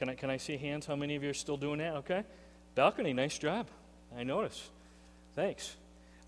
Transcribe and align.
Can 0.00 0.08
I, 0.08 0.14
can 0.14 0.30
I 0.30 0.38
see 0.38 0.56
hands? 0.56 0.86
How 0.86 0.96
many 0.96 1.14
of 1.14 1.22
you 1.22 1.28
are 1.28 1.34
still 1.34 1.58
doing 1.58 1.76
that? 1.80 1.96
Okay. 1.96 2.24
Balcony, 2.74 3.12
nice 3.12 3.36
job. 3.36 3.66
I 4.16 4.22
notice. 4.22 4.70
Thanks. 5.34 5.76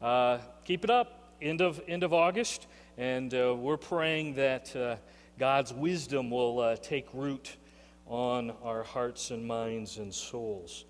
Uh, 0.03 0.41
keep 0.67 0.85
it 0.85 0.91
up. 0.91 1.33
End 1.41 1.63
of, 1.63 1.81
end 1.89 2.03
of 2.03 2.13
August. 2.13 2.67
And 2.99 3.33
uh, 3.33 3.57
we're 3.59 3.79
praying 3.79 4.35
that 4.35 4.77
uh, 4.77 4.97
God's 5.39 5.73
wisdom 5.73 6.31
will 6.31 6.61
uh, 6.61 6.77
take 6.77 7.07
root 7.15 7.57
on 8.07 8.53
our 8.63 8.83
hearts 8.83 9.31
and 9.31 9.47
minds 9.47 9.97
and 9.97 10.13
souls. 10.13 10.85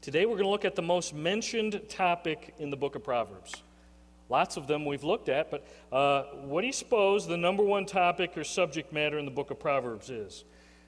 Today 0.00 0.24
we're 0.24 0.36
going 0.36 0.44
to 0.44 0.50
look 0.50 0.64
at 0.64 0.76
the 0.76 0.82
most 0.82 1.12
mentioned 1.12 1.78
topic 1.90 2.54
in 2.58 2.70
the 2.70 2.76
book 2.78 2.94
of 2.94 3.04
Proverbs. 3.04 3.54
Lots 4.30 4.56
of 4.56 4.66
them 4.66 4.86
we've 4.86 5.04
looked 5.04 5.28
at, 5.28 5.50
but 5.50 5.66
uh, 5.92 6.22
what 6.46 6.62
do 6.62 6.68
you 6.68 6.72
suppose 6.72 7.26
the 7.26 7.36
number 7.36 7.62
one 7.62 7.84
topic 7.84 8.38
or 8.38 8.44
subject 8.44 8.94
matter 8.94 9.18
in 9.18 9.26
the 9.26 9.30
book 9.30 9.50
of 9.50 9.60
Proverbs 9.60 10.08
is? 10.08 10.44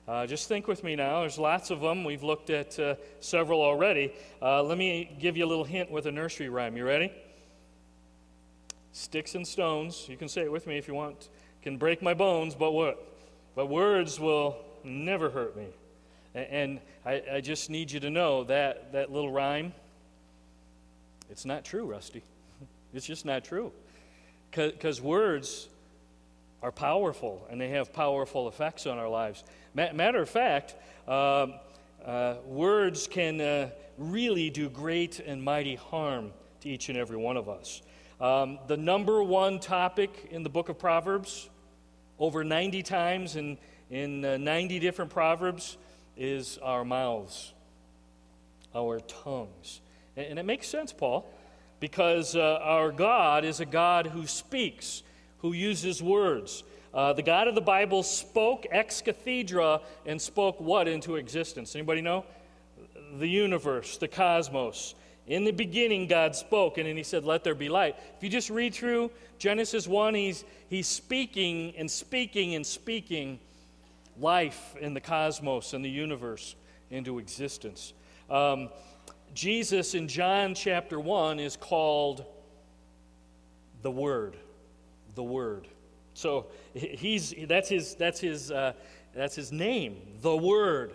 Uh, 0.07 0.25
just 0.25 0.47
think 0.47 0.67
with 0.67 0.85
me 0.85 0.95
now. 0.95 1.19
There's 1.21 1.37
lots 1.37 1.69
of 1.69 1.81
them. 1.81 2.05
We've 2.05 2.23
looked 2.23 2.49
at 2.49 2.79
uh, 2.79 2.95
several 3.19 3.61
already. 3.61 4.13
Uh, 4.41 4.63
let 4.63 4.77
me 4.77 5.17
give 5.19 5.35
you 5.35 5.43
a 5.43 5.47
little 5.47 5.65
hint 5.65 5.91
with 5.91 6.05
a 6.05 6.11
nursery 6.11 6.47
rhyme. 6.47 6.77
You 6.77 6.85
ready? 6.85 7.11
Sticks 8.93 9.35
and 9.35 9.45
stones. 9.45 10.07
You 10.07 10.15
can 10.15 10.29
say 10.29 10.43
it 10.43 10.51
with 10.51 10.65
me 10.65 10.77
if 10.77 10.87
you 10.87 10.93
want. 10.93 11.27
Can 11.61 11.77
break 11.77 12.01
my 12.01 12.13
bones, 12.13 12.55
but 12.55 12.71
what? 12.71 13.05
But 13.53 13.65
words 13.65 14.17
will 14.17 14.55
never 14.81 15.29
hurt 15.29 15.57
me. 15.57 15.67
And 16.33 16.79
I, 17.05 17.21
I 17.33 17.41
just 17.41 17.69
need 17.69 17.91
you 17.91 17.99
to 17.99 18.09
know 18.09 18.45
that 18.45 18.93
that 18.93 19.11
little 19.11 19.31
rhyme, 19.31 19.73
it's 21.29 21.43
not 21.45 21.65
true, 21.65 21.85
Rusty. 21.85 22.23
It's 22.93 23.05
just 23.05 23.25
not 23.25 23.43
true. 23.43 23.73
Because 24.51 25.01
words 25.01 25.67
are 26.61 26.71
powerful 26.71 27.45
and 27.49 27.59
they 27.59 27.69
have 27.69 27.93
powerful 27.93 28.47
effects 28.47 28.85
on 28.85 28.97
our 28.97 29.09
lives. 29.09 29.43
Matter 29.73 30.21
of 30.21 30.29
fact, 30.29 30.75
uh, 31.07 31.47
uh, 32.03 32.35
words 32.45 33.07
can 33.07 33.39
uh, 33.39 33.69
really 33.97 34.49
do 34.49 34.69
great 34.69 35.19
and 35.19 35.43
mighty 35.43 35.75
harm 35.75 36.31
to 36.61 36.69
each 36.69 36.89
and 36.89 36.97
every 36.97 37.17
one 37.17 37.37
of 37.37 37.49
us. 37.49 37.81
Um, 38.19 38.59
the 38.67 38.77
number 38.77 39.21
one 39.21 39.59
topic 39.59 40.29
in 40.31 40.43
the 40.43 40.49
book 40.49 40.69
of 40.69 40.79
Proverbs, 40.79 41.49
over 42.17 42.43
90 42.43 42.81
times 42.83 43.35
in, 43.35 43.57
in 43.91 44.25
uh, 44.25 44.37
90 44.37 44.79
different 44.79 45.11
Proverbs, 45.11 45.77
is 46.15 46.57
our 46.63 46.83
mouths, 46.83 47.53
our 48.73 48.99
tongues. 49.01 49.81
And, 50.15 50.25
and 50.27 50.39
it 50.39 50.43
makes 50.43 50.67
sense, 50.67 50.91
Paul 50.91 51.31
because 51.79 52.35
uh, 52.35 52.59
our 52.61 52.91
God 52.91 53.45
is 53.45 53.59
a 53.59 53.65
God 53.65 54.07
who 54.07 54.25
speaks, 54.25 55.03
who 55.47 55.53
uses 55.53 56.03
words. 56.03 56.63
Uh, 56.93 57.13
the 57.13 57.21
God 57.21 57.47
of 57.47 57.55
the 57.55 57.61
Bible 57.61 58.03
spoke 58.03 58.65
ex 58.69 59.01
cathedra 59.01 59.79
and 60.05 60.21
spoke 60.21 60.59
what 60.59 60.89
into 60.89 61.15
existence? 61.15 61.73
Anybody 61.73 62.01
know? 62.01 62.25
The 63.17 63.27
universe, 63.27 63.97
the 63.97 64.09
cosmos. 64.09 64.95
In 65.25 65.45
the 65.45 65.51
beginning, 65.51 66.07
God 66.07 66.35
spoke, 66.35 66.77
and 66.77 66.87
then 66.87 66.97
He 66.97 67.03
said, 67.03 67.23
Let 67.23 67.45
there 67.45 67.55
be 67.55 67.69
light. 67.69 67.95
If 68.17 68.23
you 68.23 68.29
just 68.29 68.49
read 68.49 68.73
through 68.73 69.09
Genesis 69.39 69.87
1, 69.87 70.15
He's, 70.15 70.43
he's 70.69 70.87
speaking 70.87 71.73
and 71.77 71.89
speaking 71.89 72.55
and 72.55 72.65
speaking 72.65 73.39
life 74.19 74.75
in 74.81 74.93
the 74.93 75.01
cosmos 75.01 75.73
and 75.73 75.83
the 75.85 75.89
universe 75.89 76.55
into 76.91 77.19
existence. 77.19 77.93
Um, 78.29 78.69
Jesus 79.33 79.95
in 79.95 80.09
John 80.09 80.55
chapter 80.55 80.99
1 80.99 81.39
is 81.39 81.55
called 81.55 82.25
the 83.81 83.91
Word. 83.91 84.35
The 85.17 85.23
Word. 85.23 85.67
So 86.13 86.45
he's, 86.75 87.33
that's, 87.47 87.69
his, 87.69 87.95
that's, 87.95 88.19
his, 88.19 88.51
uh, 88.51 88.73
that's 89.15 89.35
his 89.35 89.51
name, 89.51 89.97
the 90.21 90.37
Word. 90.37 90.91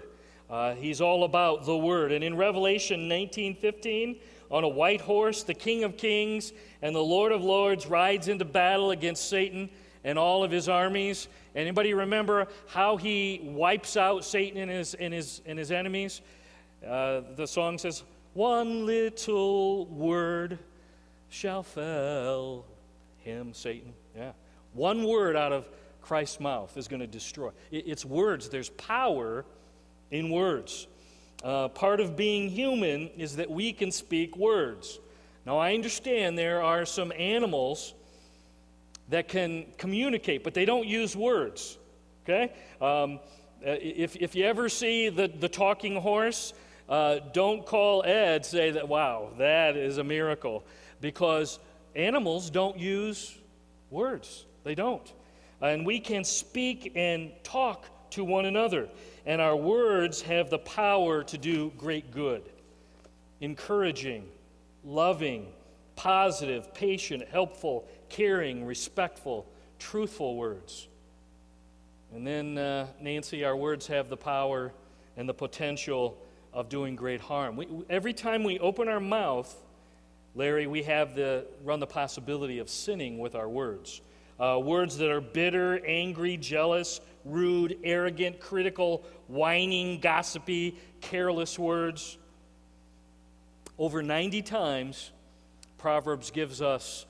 Uh, 0.49 0.75
he's 0.75 1.01
all 1.01 1.25
about 1.25 1.67
the 1.67 1.77
Word. 1.77 2.13
And 2.13 2.23
in 2.23 2.37
Revelation 2.37 3.09
19:15, 3.09 4.21
on 4.49 4.63
a 4.63 4.69
white 4.69 5.01
horse, 5.01 5.43
the 5.43 5.55
King 5.55 5.83
of 5.83 5.97
Kings 5.97 6.53
and 6.83 6.95
the 6.95 7.03
Lord 7.03 7.33
of 7.33 7.43
Lords 7.43 7.89
rides 7.89 8.29
into 8.29 8.45
battle 8.45 8.93
against 8.93 9.29
Satan 9.29 9.69
and 10.05 10.17
all 10.17 10.45
of 10.45 10.53
his 10.53 10.69
armies. 10.69 11.27
Anybody 11.57 11.95
remember 11.95 12.47
how 12.69 12.97
he 12.97 13.41
wipes 13.43 13.97
out 13.97 14.25
Satan 14.25 14.61
and 14.61 14.71
his, 14.71 14.95
and 14.95 15.13
his, 15.13 15.43
and 15.47 15.59
his 15.59 15.73
enemies? 15.73 16.21
Uh, 16.87 17.23
the 17.35 17.47
song 17.47 17.77
says, 17.77 18.05
one 18.35 18.87
little 18.87 19.87
word 19.87 20.61
shall 21.29 21.65
fell 21.65 22.67
him, 23.25 23.53
Satan. 23.53 23.95
Yeah. 24.17 24.33
One 24.73 25.05
word 25.05 25.37
out 25.37 25.53
of 25.53 25.69
Christ's 26.01 26.41
mouth 26.41 26.77
is 26.77 26.89
going 26.89 27.01
to 27.01 27.07
destroy. 27.07 27.51
It's 27.71 28.05
words, 28.05 28.49
there's 28.49 28.71
power 28.71 29.45
in 30.11 30.31
words. 30.31 30.87
Uh, 31.43 31.69
part 31.69 32.01
of 32.01 32.17
being 32.17 32.49
human 32.49 33.09
is 33.17 33.37
that 33.37 33.51
we 33.51 33.73
can 33.73 33.91
speak 33.91 34.37
words. 34.37 35.01
Now, 35.45 35.59
I 35.59 35.75
understand 35.75 36.39
there 36.39 36.63
are 36.63 36.85
some 36.85 37.13
animals 37.17 37.95
that 39.09 39.29
can 39.29 39.67
communicate, 39.77 40.45
but 40.45 40.55
they 40.55 40.65
don't 40.65 40.87
use 40.87 41.17
words. 41.17 41.79
Okay? 42.25 42.53
Um, 42.81 43.19
uh, 43.67 43.77
if, 43.81 44.17
if 44.17 44.35
you 44.35 44.45
ever 44.45 44.69
see 44.69 45.09
the, 45.09 45.29
the 45.29 45.49
talking 45.49 45.97
horse, 45.97 46.53
uh, 46.89 47.19
don't 47.33 47.67
call 47.67 48.05
Ed, 48.05 48.47
say 48.47 48.73
that, 48.73 48.89
wow, 48.89 49.31
that 49.39 49.77
is 49.77 49.99
a 49.99 50.05
miracle. 50.05 50.65
Because 51.01 51.59
animals 51.97 52.51
don't 52.51 52.79
use 52.79 53.37
words, 53.93 54.47
they 54.65 54.75
don't. 54.75 55.13
And 55.61 55.87
we 55.87 56.01
can 56.01 56.25
speak 56.25 56.93
and 56.97 57.31
talk 57.45 57.87
to 58.11 58.25
one 58.25 58.47
another. 58.47 58.89
And 59.25 59.41
our 59.41 59.55
words 59.55 60.23
have 60.23 60.51
the 60.51 60.59
power 60.59 61.23
to 61.25 61.39
do 61.39 61.73
great 61.79 62.11
good 62.11 62.43
encouraging, 63.41 64.25
loving, 64.85 65.49
positive, 65.97 66.73
patient, 66.75 67.25
helpful, 67.29 67.89
caring, 68.09 68.65
respectful, 68.65 69.47
truthful 69.81 70.37
words. 70.37 70.87
And 72.15 72.27
then, 72.27 72.57
uh, 72.57 72.87
Nancy, 73.01 73.45
our 73.45 73.57
words 73.57 73.89
have 73.89 74.09
the 74.09 74.17
power 74.17 74.73
and 75.17 75.29
the 75.29 75.35
potential 75.35 76.19
of 76.53 76.69
doing 76.69 76.95
great 76.95 77.21
harm. 77.21 77.57
We, 77.57 77.67
every 77.91 78.13
time 78.13 78.45
we 78.45 78.59
open 78.59 78.89
our 78.89 79.01
mouth, 79.01 79.62
Larry, 80.35 80.67
we 80.67 80.83
have 80.85 81.15
the 81.15 81.47
run 81.63 81.81
the 81.81 81.87
possibility 81.87 82.59
of 82.59 82.71
sinning 82.71 83.19
with 83.19 83.35
our 83.35 83.49
words. 83.49 84.01
Uh, 84.41 84.59
words 84.59 84.97
that 84.99 85.11
are 85.11 85.21
bitter, 85.21 85.85
angry, 85.87 86.37
jealous, 86.37 87.01
rude, 87.25 87.79
arrogant, 87.85 88.41
critical, 88.41 89.05
whining, 89.29 90.01
gossipy, 90.01 90.77
careless 91.01 91.59
words. 91.59 92.17
Over 93.79 94.03
90 94.03 94.43
times, 94.43 95.11
Proverbs 95.79 96.31
gives 96.31 96.63
us 96.63 97.07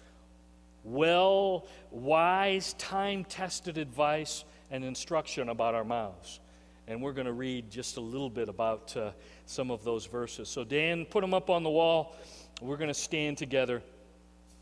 well, 0.85 1.67
wise, 1.91 2.73
time 2.75 3.25
tested 3.25 3.79
advice 3.79 4.45
and 4.71 4.85
instruction 4.85 5.49
about 5.49 5.75
our 5.75 5.85
mouths. 5.85 6.41
And 6.89 7.01
we're 7.01 7.13
going 7.13 7.27
to 7.27 7.33
read 7.33 7.71
just 7.71 7.97
a 7.97 8.01
little 8.01 8.31
bit 8.31 8.49
about 8.49 8.97
uh, 8.97 9.13
some 9.47 9.71
of 9.71 9.85
those 9.85 10.07
verses. 10.07 10.49
So, 10.49 10.65
Dan, 10.65 11.05
put 11.05 11.21
them 11.21 11.35
up 11.35 11.51
on 11.51 11.63
the 11.63 11.71
wall. 11.71 12.17
We're 12.63 12.77
going 12.77 12.87
to 12.87 12.95
stand 12.95 13.39
together 13.39 13.83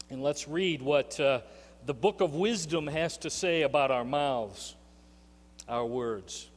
and 0.09 0.23
let's 0.23 0.49
read 0.49 0.81
what 0.81 1.21
uh, 1.21 1.41
the 1.85 1.93
book 1.93 2.23
of 2.23 2.35
wisdom 2.35 2.87
has 2.87 3.19
to 3.19 3.29
say 3.29 3.61
about 3.61 3.91
our 3.91 4.07
mouths, 4.07 4.75
our 5.69 5.85
words. 5.85 6.49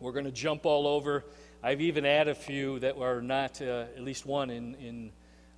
We're 0.00 0.12
going 0.12 0.24
to 0.24 0.32
jump 0.32 0.64
all 0.64 0.86
over. 0.86 1.26
I've 1.62 1.82
even 1.82 2.06
added 2.06 2.30
a 2.30 2.34
few 2.34 2.78
that 2.78 2.96
are 2.96 3.20
not, 3.20 3.60
uh, 3.60 3.84
at 3.94 4.02
least 4.02 4.24
one 4.24 4.48
in, 4.48 4.74
in 4.76 5.12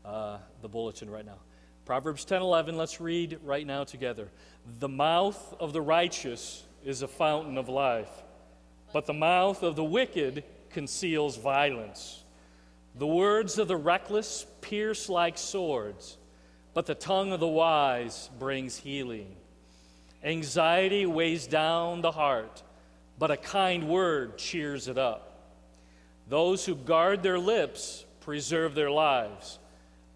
uh, 0.04 0.38
the 0.62 0.68
bulletin 0.68 1.08
right 1.08 1.24
now. 1.24 1.38
Proverbs 1.84 2.24
10 2.24 2.42
11, 2.42 2.76
let's 2.76 3.00
read 3.00 3.38
right 3.44 3.64
now 3.64 3.84
together. 3.84 4.28
The 4.80 4.88
mouth 4.88 5.54
of 5.60 5.72
the 5.72 5.80
righteous 5.80 6.64
is 6.84 7.02
a 7.02 7.08
fountain 7.08 7.56
of 7.56 7.68
life, 7.68 8.10
but 8.92 9.06
the 9.06 9.14
mouth 9.14 9.62
of 9.62 9.76
the 9.76 9.84
wicked 9.84 10.42
conceals 10.70 11.36
violence. 11.36 12.23
The 12.96 13.06
words 13.06 13.58
of 13.58 13.66
the 13.66 13.76
reckless 13.76 14.46
pierce 14.60 15.08
like 15.08 15.36
swords, 15.36 16.16
but 16.74 16.86
the 16.86 16.94
tongue 16.94 17.32
of 17.32 17.40
the 17.40 17.48
wise 17.48 18.30
brings 18.38 18.76
healing. 18.76 19.34
Anxiety 20.22 21.04
weighs 21.04 21.46
down 21.46 22.02
the 22.02 22.12
heart, 22.12 22.62
but 23.18 23.32
a 23.32 23.36
kind 23.36 23.88
word 23.88 24.38
cheers 24.38 24.86
it 24.86 24.96
up. 24.96 25.50
Those 26.28 26.64
who 26.64 26.76
guard 26.76 27.22
their 27.22 27.38
lips 27.38 28.04
preserve 28.20 28.74
their 28.74 28.90
lives, 28.90 29.58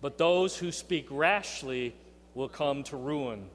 but 0.01 0.17
those 0.17 0.57
who 0.57 0.71
speak 0.71 1.07
rashly 1.11 1.95
will 2.35 2.49
come 2.49 2.85
to 2.85 2.97
ruin. 2.97 3.51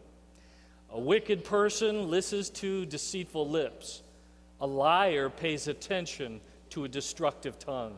A 0.92 1.00
wicked 1.00 1.46
person 1.46 2.10
listens 2.12 2.50
to 2.52 2.86
deceitful 2.86 3.50
lips. 3.50 4.04
A 4.60 4.68
liar 4.68 5.30
pays 5.30 5.68
attention 5.68 6.42
to 6.72 6.84
a 6.84 6.90
destructive 6.90 7.58
tongue. 7.58 7.96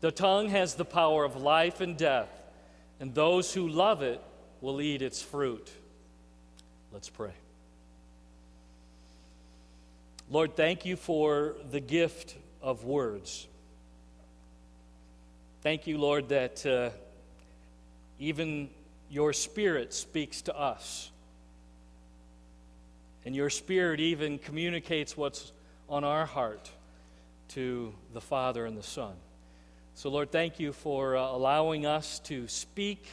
The 0.00 0.12
tongue 0.12 0.48
has 0.50 0.74
the 0.74 0.84
power 0.84 1.24
of 1.24 1.36
life 1.36 1.80
and 1.80 1.96
death, 1.96 2.30
and 3.00 3.14
those 3.14 3.52
who 3.52 3.68
love 3.68 4.02
it 4.02 4.22
will 4.60 4.80
eat 4.80 5.02
its 5.02 5.20
fruit. 5.22 5.70
Let's 6.92 7.08
pray. 7.08 7.32
Lord, 10.30 10.56
thank 10.56 10.84
you 10.84 10.96
for 10.96 11.56
the 11.70 11.80
gift 11.80 12.36
of 12.62 12.84
words. 12.84 13.46
Thank 15.62 15.86
you, 15.86 15.98
Lord, 15.98 16.28
that 16.28 16.64
uh, 16.64 16.90
even 18.18 18.70
your 19.10 19.32
Spirit 19.32 19.92
speaks 19.94 20.42
to 20.42 20.56
us. 20.56 21.10
And 23.24 23.34
your 23.34 23.50
Spirit 23.50 24.00
even 24.00 24.38
communicates 24.38 25.16
what's 25.16 25.52
on 25.88 26.04
our 26.04 26.26
heart 26.26 26.70
to 27.48 27.92
the 28.12 28.20
Father 28.20 28.66
and 28.66 28.76
the 28.76 28.82
Son. 28.82 29.14
So, 29.98 30.10
Lord, 30.10 30.30
thank 30.30 30.60
you 30.60 30.72
for 30.72 31.16
uh, 31.16 31.22
allowing 31.22 31.84
us 31.84 32.20
to 32.20 32.46
speak 32.46 33.04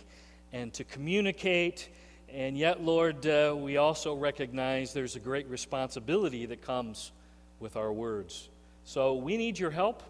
and 0.53 0.71
to 0.75 0.83
communicate. 0.83 1.89
And 2.31 2.55
yet, 2.55 2.79
Lord, 2.79 3.25
uh, 3.25 3.55
we 3.57 3.77
also 3.77 4.13
recognize 4.13 4.93
there's 4.93 5.15
a 5.15 5.19
great 5.19 5.49
responsibility 5.49 6.45
that 6.45 6.61
comes 6.61 7.11
with 7.59 7.75
our 7.75 7.91
words. 7.91 8.49
So, 8.83 9.15
we 9.15 9.35
need 9.35 9.57
your 9.57 9.71
help. 9.71 10.03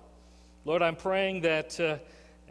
Lord, 0.65 0.81
I'm 0.81 0.97
praying 0.97 1.43
that 1.43 1.79
uh, 1.79 1.99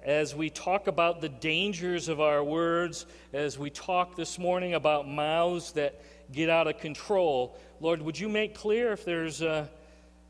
as 0.03 0.35
we 0.35 0.49
talk 0.49 0.87
about 0.87 1.21
the 1.21 1.29
dangers 1.29 2.09
of 2.09 2.19
our 2.19 2.43
words, 2.43 3.05
as 3.35 3.59
we 3.59 3.69
talk 3.69 4.17
this 4.17 4.39
morning 4.39 4.73
about 4.73 5.07
mouths 5.07 5.73
that 5.73 6.01
get 6.33 6.49
out 6.49 6.67
of 6.67 6.79
control, 6.79 7.59
Lord, 7.79 8.01
would 8.01 8.19
you 8.19 8.31
make 8.31 8.55
clear 8.55 8.91
if 8.93 9.05
there's 9.05 9.43
uh, 9.43 9.67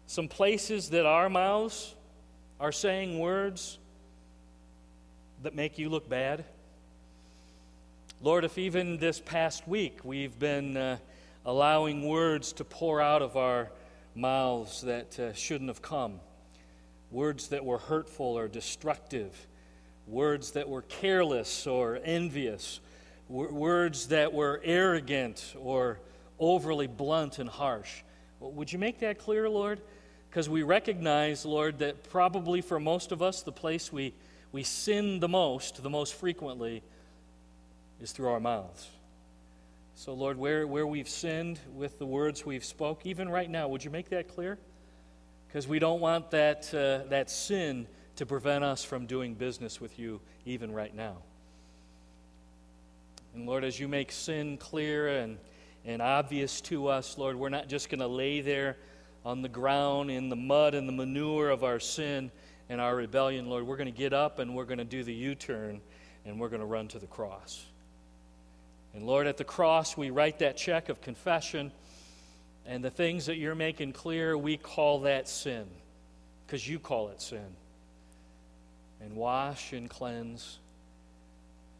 some 0.09 0.27
places 0.27 0.91
that 0.91 1.07
our 1.07 1.29
mouths 1.31 1.95
are 2.59 2.73
saying 2.73 3.21
words 3.21 3.79
that 5.45 5.55
make 5.55 5.79
you 5.79 5.91
look 5.91 6.09
bad? 6.09 6.43
Lord, 8.23 8.45
if 8.45 8.57
even 8.57 8.97
this 8.97 9.21
past 9.21 9.69
week 9.69 9.99
we've 10.03 10.39
been 10.39 10.75
uh, 10.75 10.97
allowing 11.45 12.09
words 12.09 12.55
to 12.55 12.65
pour 12.65 13.03
out 13.03 13.21
of 13.21 13.37
our 13.37 13.71
mouths 14.15 14.81
that 14.81 15.21
uh, 15.21 15.35
shouldn't 15.35 15.69
have 15.69 15.83
come, 15.83 16.19
words 17.11 17.49
that 17.49 17.63
were 17.63 17.77
hurtful 17.77 18.39
or 18.39 18.49
destructive, 18.49 19.47
words 20.07 20.53
that 20.53 20.67
were 20.67 20.81
careless 20.81 21.67
or 21.67 22.01
envious, 22.03 22.81
w- 23.29 23.53
words 23.53 24.09
that 24.09 24.33
were 24.33 24.63
arrogant 24.65 25.55
or 25.61 26.01
overly 26.39 26.87
blunt 26.87 27.39
and 27.39 27.51
harsh. 27.51 28.03
Would 28.41 28.73
you 28.73 28.79
make 28.79 29.01
that 29.01 29.19
clear, 29.19 29.51
Lord? 29.51 29.83
Because 30.31 30.49
we 30.49 30.63
recognize, 30.63 31.45
Lord, 31.45 31.81
that 31.81 32.09
probably 32.09 32.63
for 32.63 32.81
most 32.81 33.13
of 33.13 33.21
us, 33.21 33.43
the 33.43 33.53
place 33.53 33.93
we, 33.93 34.15
we 34.55 34.63
sin 34.63 35.19
the 35.19 35.27
most, 35.27 35.83
the 35.83 35.91
most 35.91 36.15
frequently, 36.15 36.81
is 38.01 38.13
through 38.13 38.29
our 38.29 38.39
mouths. 38.39 38.89
So, 39.97 40.15
Lord, 40.15 40.39
where, 40.39 40.65
where 40.65 40.87
we've 40.87 41.09
sinned 41.09 41.59
with 41.75 41.99
the 41.99 42.07
words 42.07 42.47
we've 42.47 42.65
spoke, 42.65 43.05
even 43.05 43.29
right 43.29 43.51
now, 43.51 43.67
would 43.67 43.85
you 43.85 43.91
make 43.91 44.11
that 44.11 44.29
clear? 44.29 44.57
Because 45.49 45.67
we 45.67 45.81
don't 45.81 45.99
want 45.99 46.31
that, 46.31 46.73
uh, 46.73 47.09
that 47.11 47.31
sin 47.31 47.89
to 48.15 48.27
prevent 48.27 48.63
us 48.63 48.85
from 48.85 49.07
doing 49.07 49.35
business 49.35 49.81
with 49.81 49.99
you 49.99 50.21
even 50.47 50.71
right 50.73 50.95
now. 50.95 51.17
And 53.35 53.47
Lord, 53.47 53.65
as 53.65 53.81
you 53.81 53.89
make 53.89 54.13
sin 54.13 54.57
clear 54.57 55.19
and, 55.19 55.37
and 55.85 56.01
obvious 56.01 56.61
to 56.61 56.87
us, 56.87 57.19
Lord, 57.19 57.35
we're 57.35 57.49
not 57.49 57.67
just 57.67 57.89
going 57.89 57.99
to 57.99 58.07
lay 58.07 58.41
there 58.41 58.77
on 59.25 59.43
the 59.43 59.49
ground 59.49 60.13
in 60.13 60.29
the 60.29 60.37
mud 60.37 60.77
and 60.77 60.89
the 60.89 60.93
manure 60.93 61.51
of 61.51 61.65
our 61.65 61.81
sin 61.81 62.31
and 62.75 62.81
our 62.81 62.97
rebellion, 62.97 63.49
Lord. 63.49 63.69
We're 63.69 63.77
going 63.77 63.93
to 63.93 63.97
get 63.97 64.13
up 64.13 64.41
and 64.41 64.53
we're 64.53 64.65
going 64.65 64.79
to 64.79 64.85
do 64.85 65.05
the 65.05 65.15
U 65.15 65.37
turn 65.37 65.81
and 66.27 66.41
we're 66.41 66.49
going 66.49 66.59
to 66.59 66.67
run 66.67 66.89
to 66.89 66.99
the 66.99 67.07
cross. 67.07 67.65
And 68.95 69.07
Lord, 69.07 69.29
at 69.29 69.37
the 69.37 69.45
cross, 69.45 69.97
we 69.97 70.11
write 70.11 70.41
that 70.41 70.57
check 70.57 70.89
of 70.89 71.01
confession. 71.01 71.71
And 72.67 72.83
the 72.83 72.91
things 72.91 73.27
that 73.27 73.37
you're 73.37 73.55
making 73.55 73.93
clear, 73.93 74.37
we 74.37 74.57
call 74.57 75.03
that 75.03 75.29
sin 75.29 75.67
because 76.45 76.69
you 76.69 76.81
call 76.81 77.11
it 77.11 77.23
sin 77.23 77.47
and 79.01 79.15
wash 79.15 79.73
and 79.73 79.89
cleanse 79.89 80.59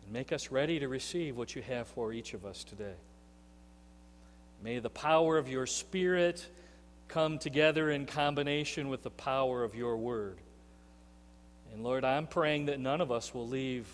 and 0.05 0.13
make 0.13 0.33
us 0.33 0.53
ready 0.53 0.79
to 0.79 0.87
receive 0.87 1.37
what 1.37 1.57
you 1.57 1.63
have 1.63 1.89
for 1.89 2.13
each 2.13 2.35
of 2.35 2.47
us 2.47 2.63
today. 2.63 2.95
May 4.63 4.79
the 4.79 4.91
power 4.91 5.39
of 5.39 5.49
your 5.49 5.67
Spirit 5.67 6.47
come 7.09 7.41
together 7.41 7.91
in 7.91 8.07
combination 8.07 8.89
with 8.89 9.03
the 9.03 9.11
power 9.11 9.65
of 9.65 9.75
your 9.75 9.97
word. 9.97 10.39
And 11.75 11.83
Lord, 11.83 12.05
I'm 12.05 12.29
praying 12.29 12.67
that 12.67 12.79
none 12.79 13.01
of 13.01 13.11
us 13.11 13.35
will 13.35 13.49
leave 13.49 13.89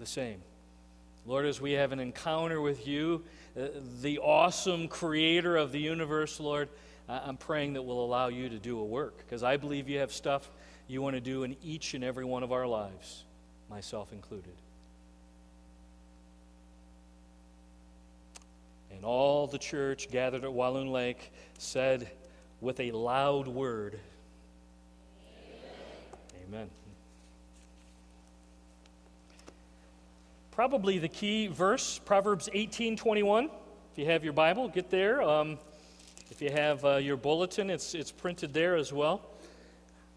the 0.00 0.06
same. 0.06 0.42
Lord, 1.26 1.46
as 1.46 1.60
we 1.60 1.72
have 1.72 1.92
an 1.92 2.00
encounter 2.00 2.60
with 2.60 2.88
you, 2.88 3.22
uh, 3.56 3.68
the 4.02 4.18
awesome 4.18 4.88
creator 4.88 5.56
of 5.56 5.70
the 5.70 5.78
universe, 5.78 6.40
Lord, 6.40 6.68
I'm 7.08 7.36
praying 7.36 7.74
that 7.74 7.82
we'll 7.82 8.00
allow 8.00 8.28
you 8.28 8.48
to 8.48 8.58
do 8.58 8.80
a 8.80 8.84
work 8.84 9.16
because 9.18 9.44
I 9.44 9.56
believe 9.56 9.88
you 9.88 10.00
have 10.00 10.12
stuff 10.12 10.50
you 10.88 11.00
want 11.00 11.14
to 11.14 11.20
do 11.20 11.44
in 11.44 11.56
each 11.62 11.94
and 11.94 12.02
every 12.02 12.24
one 12.24 12.42
of 12.42 12.50
our 12.50 12.66
lives, 12.66 13.22
myself 13.70 14.12
included. 14.12 14.56
And 18.90 19.04
all 19.04 19.46
the 19.46 19.58
church 19.58 20.10
gathered 20.10 20.42
at 20.42 20.52
Walloon 20.52 20.90
Lake 20.90 21.32
said 21.58 22.10
with 22.60 22.80
a 22.80 22.90
loud 22.90 23.46
word, 23.46 24.00
Amen. 26.48 26.48
Amen. 26.48 26.70
Probably 30.58 30.98
the 30.98 31.06
key 31.06 31.46
verse, 31.46 32.00
Proverbs 32.04 32.48
18 32.52 32.96
21. 32.96 33.44
If 33.44 33.50
you 33.96 34.06
have 34.06 34.24
your 34.24 34.32
Bible, 34.32 34.66
get 34.68 34.90
there. 34.90 35.22
Um, 35.22 35.56
if 36.32 36.42
you 36.42 36.50
have 36.50 36.84
uh, 36.84 36.96
your 36.96 37.16
bulletin, 37.16 37.70
it's, 37.70 37.94
it's 37.94 38.10
printed 38.10 38.52
there 38.52 38.74
as 38.74 38.92
well. 38.92 39.20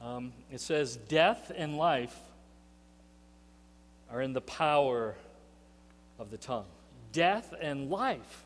Um, 0.01 0.33
it 0.51 0.59
says, 0.59 0.95
Death 0.95 1.51
and 1.55 1.77
life 1.77 2.17
are 4.11 4.19
in 4.19 4.33
the 4.33 4.41
power 4.41 5.13
of 6.17 6.31
the 6.31 6.37
tongue. 6.37 6.65
Death 7.11 7.53
and 7.61 7.91
life. 7.91 8.43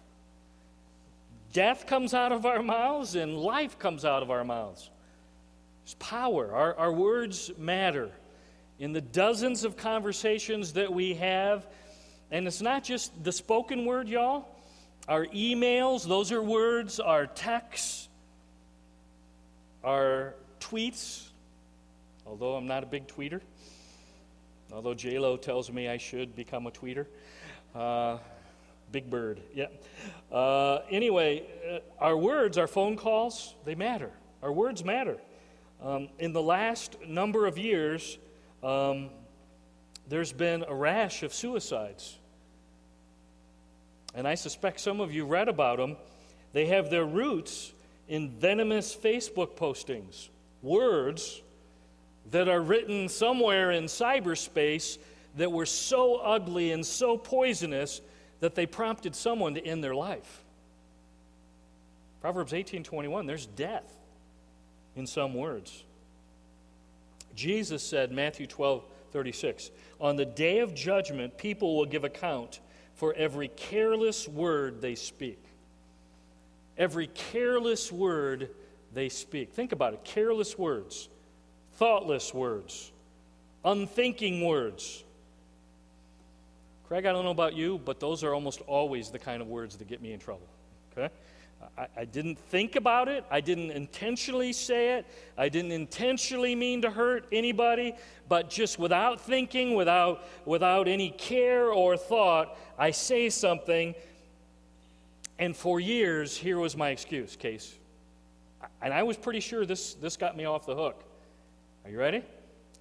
Death 1.54 1.88
comes 1.88 2.14
out 2.14 2.34
of 2.34 2.46
our 2.46 2.62
mouths 2.62 3.16
and 3.16 3.38
life 3.38 3.80
comes 3.80 4.04
out 4.04 4.22
of 4.22 4.30
our 4.30 4.44
mouths. 4.44 4.90
It's 5.86 5.96
power. 5.98 6.54
Our, 6.54 6.76
our 6.76 6.92
words 6.92 7.52
matter. 7.58 8.12
In 8.80 8.92
the 8.92 9.00
dozens 9.00 9.64
of 9.64 9.78
conversations 9.78 10.74
that 10.74 10.92
we 10.92 11.14
have, 11.14 11.66
and 12.32 12.48
it's 12.48 12.62
not 12.62 12.84
just 12.84 13.24
the 13.24 13.32
spoken 13.32 13.86
word, 13.86 14.08
y'all. 14.08 14.48
Our 15.08 15.28
emails, 15.28 16.08
those 16.08 16.32
are 16.32 16.42
words. 16.42 17.00
Our 17.00 17.28
texts, 17.28 18.10
our 19.84 20.34
tweets, 20.60 21.30
although 22.26 22.56
I'm 22.56 22.68
not 22.68 22.84
a 22.84 22.88
big 22.88 23.08
tweeter, 23.08 23.42
although 24.74 24.96
J-Lo 24.96 25.38
tells 25.38 25.72
me 25.72 25.88
I 25.88 25.98
should 25.98 26.36
become 26.36 26.66
a 26.66 26.72
tweeter. 26.72 27.06
Uh, 27.76 28.18
big 28.92 29.10
bird, 29.10 29.42
yeah. 29.54 29.68
Uh, 30.32 30.80
anyway, 30.90 31.44
uh, 31.70 32.04
our 32.04 32.18
words, 32.18 32.58
our 32.58 32.68
phone 32.68 32.96
calls, 32.96 33.54
they 33.64 33.76
matter. 33.76 34.12
Our 34.42 34.52
words 34.52 34.84
matter. 34.84 35.18
Um, 35.84 36.10
in 36.18 36.34
the 36.34 36.42
last 36.42 36.98
number 37.08 37.46
of 37.46 37.58
years, 37.58 38.18
um, 38.64 39.10
there's 40.08 40.32
been 40.32 40.64
a 40.68 40.74
rash 40.74 41.22
of 41.24 41.34
suicides. 41.34 42.18
And 44.16 44.28
I 44.28 44.36
suspect 44.36 44.80
some 44.80 45.02
of 45.02 45.14
you 45.14 45.26
read 45.26 45.50
about 45.50 45.78
them. 45.78 45.98
They 46.54 46.68
have 46.68 46.90
their 46.90 47.06
roots 47.06 47.74
in 48.08 48.30
venomous 48.30 48.96
Facebook 48.96 49.56
postings, 49.58 50.30
words 50.62 51.42
that 52.32 52.48
are 52.48 52.62
written 52.62 53.10
somewhere 53.10 53.72
in 53.72 53.86
cyberspace 53.86 54.98
that 55.38 55.52
were 55.52 55.66
so 55.66 56.16
ugly 56.16 56.72
and 56.72 56.86
so 56.86 57.18
poisonous 57.18 58.02
that 58.40 58.56
they 58.56 58.66
prompted 58.66 59.16
someone 59.16 59.54
to 59.56 59.66
end 59.66 59.84
their 59.84 59.96
life. 59.96 60.44
Proverbs 62.22 62.54
18:21 62.54 63.28
there's 63.28 63.46
death 63.46 63.98
in 64.96 65.06
some 65.06 65.34
words. 65.34 65.84
Jesus 67.36 67.84
said 67.84 68.12
Matthew 68.12 68.48
12:36 68.48 69.72
on 70.00 70.16
the 70.16 70.26
day 70.26 70.60
of 70.60 70.74
judgment 70.74 71.38
people 71.38 71.76
will 71.76 71.86
give 71.86 72.04
account 72.04 72.62
for 72.96 73.14
every 73.14 73.48
careless 73.50 74.28
word 74.28 74.82
they 74.82 74.96
speak. 74.96 75.42
Every 76.78 77.08
careless 77.08 77.92
word 77.92 78.50
they 78.94 79.10
speak. 79.10 79.54
Think 79.54 79.72
about 79.72 79.94
it 79.94 80.04
careless 80.04 80.58
words 80.58 81.10
thoughtless 81.76 82.34
words, 82.34 82.92
unthinking 83.64 84.46
words. 84.46 85.04
Craig, 86.88 87.06
I 87.06 87.12
don't 87.12 87.26
know 87.26 87.32
about 87.32 87.56
you, 87.56 87.80
but 87.84 88.00
those 88.00 88.24
are 88.24 88.34
almost 88.34 88.62
always 88.68 89.10
the 89.10 89.20
kind 89.20 89.42
of 89.42 89.48
words 89.48 89.76
that 89.78 89.88
get 89.88 90.02
me 90.02 90.14
in 90.14 90.20
trouble. 90.20 90.48
Okay? 90.92 91.14
I, 91.78 91.88
I, 91.98 92.06
didn't 92.06 92.38
think 92.38 92.76
about 92.76 93.08
it. 93.08 93.26
I 93.30 93.42
didn't 93.42 93.72
intentionally 93.72 94.54
say 94.54 94.98
it. 94.98 95.06
I 95.38 95.50
didn't 95.50 95.72
intentionally 95.72 96.56
mean 96.56 96.82
to 96.84 96.90
hurt 96.90 97.26
anybody, 97.32 97.94
but 98.30 98.50
just 98.50 98.80
without 98.80 99.20
thinking, 99.20 99.76
without, 99.76 100.26
without 100.46 100.88
any 100.88 101.12
care 101.12 101.70
or 101.70 101.98
thought, 101.98 102.58
I 102.78 102.92
say 102.92 103.30
something. 103.30 103.96
And 105.40 105.56
for 105.56 105.80
years, 105.80 106.38
here 106.38 106.60
was 106.60 106.78
my 106.78 106.90
excuse, 106.90 107.36
Case. 107.36 107.76
And 108.82 108.94
I 108.94 109.04
was 109.04 109.18
pretty 109.18 109.40
sure 109.40 109.66
this, 109.66 109.96
this 109.96 110.18
got 110.18 110.38
me 110.38 110.46
off 110.46 110.66
the 110.66 110.76
hook. 110.76 111.04
Are 111.84 111.92
you 111.92 112.00
ready? 112.00 112.24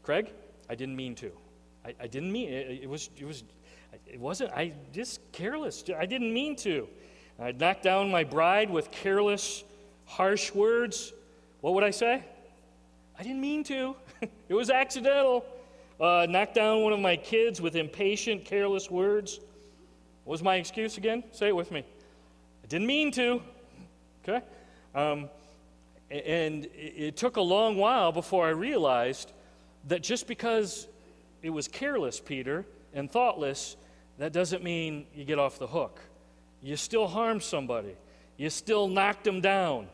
Craig, 0.03 0.31
I 0.69 0.75
didn't 0.75 0.97
mean 0.97 1.15
to. 1.17 1.31
I, 1.85 1.95
I 2.01 2.07
didn't 2.07 2.33
mean 2.33 2.49
it. 2.49 2.83
It 2.83 2.89
was, 2.89 3.11
it 3.19 3.25
was, 3.25 3.45
it 4.07 4.21
wasn't, 4.21 4.53
I 4.53 4.73
just 4.93 5.21
careless. 5.33 5.85
I 5.97 6.07
didn't 6.07 6.33
mean 6.33 6.57
to. 6.57 6.89
I 7.39 7.53
knocked 7.53 7.83
down 7.83 8.11
my 8.11 8.25
bride 8.25 8.71
with 8.71 8.91
careless, 8.91 9.65
harsh 10.05 10.53
words. 10.55 11.13
What 11.61 11.75
would 11.75 11.85
I 11.85 11.91
say? 11.91 12.23
I 13.19 13.23
didn't 13.23 13.41
mean 13.41 13.65
to. 13.65 13.97
it 14.49 14.55
was 14.55 14.71
accidental. 14.71 15.45
Uh, 16.01 16.27
knocked 16.29 16.55
down 16.55 16.83
one 16.83 16.93
of 16.93 17.01
my 17.01 17.17
kids 17.17 17.61
with 17.61 17.77
impatient, 17.77 18.45
careless 18.45 18.91
words. 18.91 19.41
What 20.25 20.33
was 20.33 20.43
my 20.43 20.57
excuse 20.57 20.97
again? 20.97 21.25
Say 21.33 21.49
it 21.49 21.57
with 21.57 21.71
me. 21.71 21.85
I 22.63 22.67
didn't 22.67 22.87
mean 22.87 23.11
to. 23.13 23.43
Okay? 24.23 24.45
Um, 24.95 25.29
and 26.11 26.69
it 26.75 27.17
took 27.17 27.37
a 27.37 27.41
long 27.41 27.77
while 27.77 28.13
before 28.13 28.47
I 28.47 28.51
realized 28.51 29.33
that 29.89 30.03
just 30.03 30.29
because 30.29 30.87
it 31.43 31.51
was 31.51 31.67
careless, 31.67 32.21
Peter, 32.21 32.65
and 32.93 33.11
thoughtless, 33.11 33.77
that 34.19 34.33
doesn't 34.33 34.63
mean 34.63 35.07
you 35.15 35.25
get 35.25 35.39
off 35.39 35.59
the 35.59 35.67
hook. 35.67 36.01
You 36.65 36.77
still 36.77 37.07
harmed 37.07 37.43
somebody, 37.43 37.95
you 38.39 38.49
still 38.49 38.89
knocked 38.89 39.25
them 39.25 39.43
down. 39.43 39.87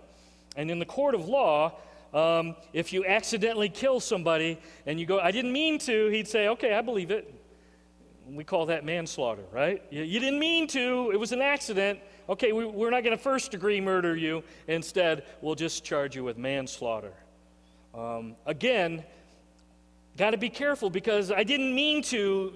And 0.56 0.70
in 0.70 0.78
the 0.78 0.86
court 0.86 1.16
of 1.16 1.28
law, 1.28 1.72
um, 2.14 2.54
if 2.72 2.92
you 2.92 3.04
accidentally 3.04 3.68
kill 3.68 3.98
somebody 3.98 4.58
and 4.86 4.98
you 4.98 5.04
go, 5.04 5.18
I 5.18 5.32
didn't 5.32 5.52
mean 5.52 5.80
to, 5.80 6.08
he'd 6.08 6.28
say, 6.28 6.48
okay, 6.48 6.74
I 6.74 6.80
believe 6.80 7.10
it. 7.10 7.34
We 8.28 8.44
call 8.44 8.66
that 8.66 8.84
manslaughter, 8.84 9.42
right? 9.50 9.82
You, 9.90 10.04
you 10.04 10.20
didn't 10.20 10.38
mean 10.38 10.68
to, 10.68 11.10
it 11.12 11.18
was 11.18 11.32
an 11.32 11.42
accident. 11.42 11.98
Okay, 12.28 12.52
we, 12.52 12.64
we're 12.64 12.90
not 12.90 13.02
going 13.02 13.16
to 13.16 13.22
first 13.22 13.50
degree 13.50 13.80
murder 13.80 14.14
you. 14.14 14.44
Instead, 14.68 15.24
we'll 15.40 15.56
just 15.56 15.84
charge 15.84 16.14
you 16.14 16.22
with 16.22 16.38
manslaughter. 16.38 17.12
Um, 17.94 18.36
again, 18.46 19.02
got 20.16 20.30
to 20.30 20.38
be 20.38 20.50
careful 20.50 20.88
because 20.88 21.32
I 21.32 21.42
didn't 21.42 21.74
mean 21.74 22.02
to 22.04 22.52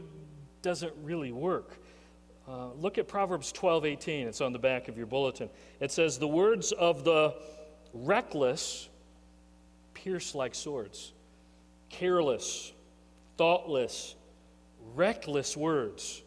doesn't 0.63 0.93
really 1.03 1.33
work. 1.33 1.79
Uh, 2.47 2.73
look 2.75 2.99
at 2.99 3.09
Proverbs 3.09 3.53
12 3.53 3.87
18. 3.87 4.29
It's 4.29 4.41
on 4.41 4.53
the 4.53 4.59
back 4.59 4.89
of 4.89 4.99
your 4.99 5.07
bulletin. 5.07 5.49
It 5.81 5.91
says, 5.91 6.19
The 6.19 6.29
words 6.29 6.73
of 6.73 7.05
the 7.05 7.35
reckless 7.95 8.89
pierce 9.95 10.35
like 10.35 10.55
swords. 10.55 11.13
Careless, 11.89 12.73
thoughtless, 13.39 14.15
reckless 14.95 15.57
words. 15.57 16.23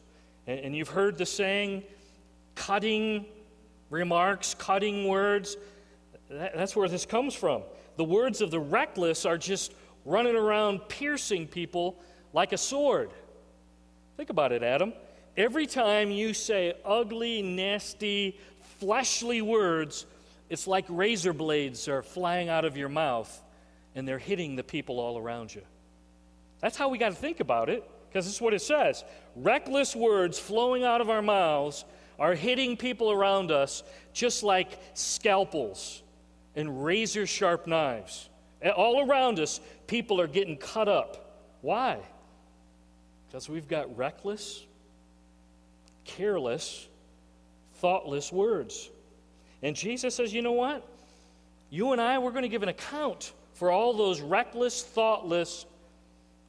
And, 0.48 0.60
and 0.60 0.76
you've 0.76 0.90
heard 0.90 1.18
the 1.18 1.26
saying, 1.26 1.84
cutting 2.56 3.26
remarks, 3.92 4.56
cutting 4.56 5.08
words. 5.08 5.56
That, 6.30 6.56
that's 6.56 6.76
where 6.76 6.90
this 6.90 7.06
comes 7.06 7.36
from. 7.36 7.62
The 7.98 8.04
words 8.04 8.42
of 8.42 8.50
the 8.50 8.60
reckless 8.60 9.26
are 9.26 9.38
just 9.38 9.72
running 10.04 10.36
around 10.36 10.80
piercing 10.88 11.48
people 11.48 12.00
like 12.34 12.54
a 12.54 12.58
sword. 12.58 13.12
Think 14.16 14.32
about 14.32 14.52
it, 14.52 14.64
Adam. 14.64 14.94
Every 15.38 15.68
time 15.68 16.10
you 16.10 16.34
say 16.34 16.74
ugly, 16.84 17.44
nasty, 17.44 18.40
fleshly 18.80 19.42
words, 19.44 20.08
it's 20.50 20.66
like 20.66 20.86
razor 20.90 21.32
blades 21.32 21.88
are 21.88 22.02
flying 22.02 22.50
out 22.50 22.66
of 22.66 22.76
your 22.76 22.90
mouth 22.90 23.42
and 23.94 24.08
they're 24.08 24.18
hitting 24.18 24.56
the 24.56 24.64
people 24.64 25.00
all 25.00 25.18
around 25.18 25.54
you. 25.54 25.62
That's 26.60 26.76
how 26.76 26.90
we 26.90 26.98
got 26.98 27.10
to 27.10 27.16
think 27.16 27.40
about 27.40 27.70
it, 27.70 27.88
because 28.10 28.26
this 28.26 28.34
is 28.34 28.42
what 28.42 28.54
it 28.54 28.62
says. 28.62 29.04
Reckless 29.36 29.96
words 29.96 30.40
flowing 30.40 30.84
out 30.84 31.02
of 31.02 31.10
our 31.10 31.22
mouths 31.22 31.86
are 32.18 32.34
hitting 32.34 32.76
people 32.76 33.12
around 33.12 33.52
us 33.52 33.84
just 34.14 34.42
like 34.42 34.80
scalpels 34.96 36.02
and 36.56 36.84
razor 36.84 37.28
sharp 37.28 37.68
knives. 37.68 38.30
All 38.76 39.08
around 39.08 39.40
us, 39.40 39.62
people 39.86 40.20
are 40.20 40.28
getting 40.28 40.58
cut 40.58 40.88
up. 40.88 41.46
Why? 41.62 42.00
Because 43.28 43.48
we've 43.48 43.68
got 43.68 43.96
reckless, 43.96 44.66
careless, 46.08 46.88
thoughtless 47.76 48.32
words. 48.32 48.90
And 49.62 49.76
Jesus 49.76 50.16
says, 50.16 50.34
you 50.34 50.42
know 50.42 50.54
what? 50.54 50.88
You 51.70 51.92
and 51.92 52.02
I, 52.02 52.18
we're 52.18 52.32
going 52.32 52.44
to 52.44 52.50
give 52.50 52.64
an 52.64 52.70
account 52.70 53.34
for 53.54 53.70
all 53.70 53.94
those 53.94 54.22
reckless, 54.22 54.84
thoughtless, 54.84 55.66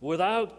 without 0.00 0.54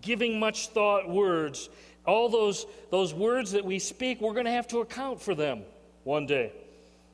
giving 0.00 0.40
much 0.40 0.68
thought 0.68 1.08
words 1.08 1.70
all 2.06 2.28
those, 2.28 2.66
those 2.90 3.14
words 3.14 3.52
that 3.52 3.64
we 3.64 3.78
speak, 3.78 4.20
we're 4.20 4.32
going 4.32 4.46
to 4.46 4.52
have 4.52 4.66
to 4.68 4.78
account 4.78 5.20
for 5.20 5.34
them 5.34 5.62
one 6.04 6.26
day. 6.26 6.52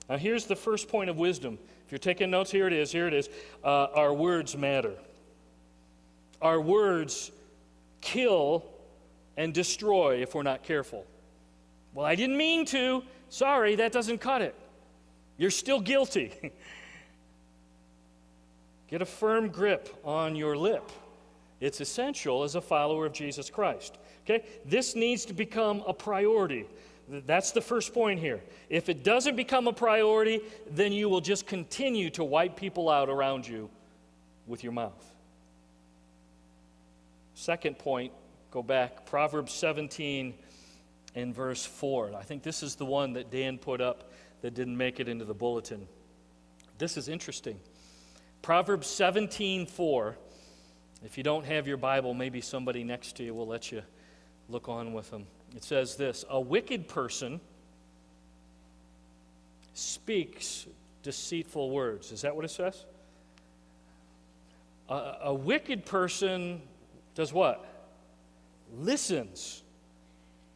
Now, 0.09 0.17
here's 0.17 0.47
the 0.47 0.57
first 0.57 0.89
point 0.89 1.11
of 1.11 1.19
wisdom. 1.19 1.59
If 1.85 1.93
you're 1.93 1.99
taking 1.99 2.31
notes, 2.31 2.51
here 2.51 2.67
it 2.67 2.73
is. 2.73 2.91
Here 2.91 3.07
it 3.07 3.15
is. 3.15 3.29
Uh, 3.63 3.87
our 3.95 4.13
words 4.13 4.57
matter. 4.57 4.95
Our 6.41 6.61
words 6.61 7.31
kill 8.01 8.65
and 9.37 9.53
destroy 9.53 10.23
if 10.23 10.35
we're 10.35 10.43
not 10.43 10.63
careful. 10.63 11.05
Well, 11.99 12.07
I 12.07 12.15
didn't 12.15 12.37
mean 12.37 12.65
to. 12.67 13.03
Sorry, 13.29 13.75
that 13.75 13.91
doesn't 13.91 14.19
cut 14.19 14.41
it. 14.41 14.55
You're 15.37 15.51
still 15.51 15.81
guilty. 15.81 16.33
Get 18.89 19.03
a 19.03 19.05
firm 19.05 19.49
grip 19.49 19.99
on 20.05 20.37
your 20.37 20.57
lip. 20.57 20.93
It's 21.59 21.81
essential 21.81 22.45
as 22.45 22.55
a 22.55 22.61
follower 22.61 23.07
of 23.07 23.13
Jesus 23.13 23.51
Christ. 23.51 23.99
Okay? 24.23 24.47
This 24.65 24.95
needs 24.95 25.25
to 25.25 25.33
become 25.33 25.83
a 25.89 25.93
priority. 25.93 26.67
That's 27.09 27.51
the 27.51 27.61
first 27.61 27.93
point 27.93 28.21
here. 28.21 28.43
If 28.71 28.89
it 28.89 29.03
doesn't 29.03 29.35
become 29.35 29.67
a 29.67 29.73
priority, 29.73 30.41
then 30.71 30.93
you 30.93 31.09
will 31.09 31.21
just 31.21 31.49
continue 31.49 32.11
to 32.11 32.23
wipe 32.23 32.55
people 32.55 32.89
out 32.89 33.09
around 33.09 33.49
you 33.49 33.69
with 34.47 34.63
your 34.63 34.73
mouth. 34.73 35.05
Second 37.35 37.77
point, 37.77 38.13
go 38.53 38.63
back, 38.63 39.05
Proverbs 39.05 39.53
17 39.53 40.35
and 41.15 41.35
verse 41.35 41.65
4. 41.65 42.13
I 42.17 42.23
think 42.23 42.43
this 42.43 42.63
is 42.63 42.77
the 42.77 42.85
one 42.85 43.15
that 43.15 43.31
Dan 43.31 43.59
put 43.59 43.81
up 43.81 44.11
that 44.43 44.55
didn't 44.55 44.77
make 44.77 45.01
it 45.01 45.09
into 45.09 45.25
the 45.25 45.35
bulletin. 45.35 45.89
This 46.79 46.97
is 46.97 47.09
interesting. 47.09 47.59
Proverbs 48.43 48.87
17 48.87 49.67
4. 49.67 50.17
If 51.05 51.17
you 51.17 51.25
don't 51.25 51.45
have 51.47 51.69
your 51.69 51.77
Bible, 51.77 52.15
maybe 52.15 52.41
somebody 52.41 52.83
next 52.85 53.17
to 53.17 53.25
you 53.25 53.35
will 53.35 53.47
let 53.47 53.71
you 53.71 53.83
look 54.49 54.69
on 54.69 54.93
with 54.93 55.11
them. 55.11 55.27
It 55.55 55.65
says 55.65 55.97
this 55.97 56.25
A 56.29 56.41
wicked 56.41 56.89
person 56.89 57.41
speaks 59.75 60.67
deceitful 61.03 61.71
words. 61.71 62.13
Is 62.13 62.23
that 62.23 62.35
what 62.35 62.45
it 62.45 62.51
says? 62.51 62.85
A, 64.89 65.15
a 65.25 65.35
wicked 65.35 65.87
person 65.87 66.63
does 67.15 67.33
what? 67.33 67.65
Listens 68.77 69.63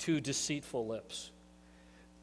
to 0.02 0.20
deceitful 0.20 0.86
lips. 0.86 1.30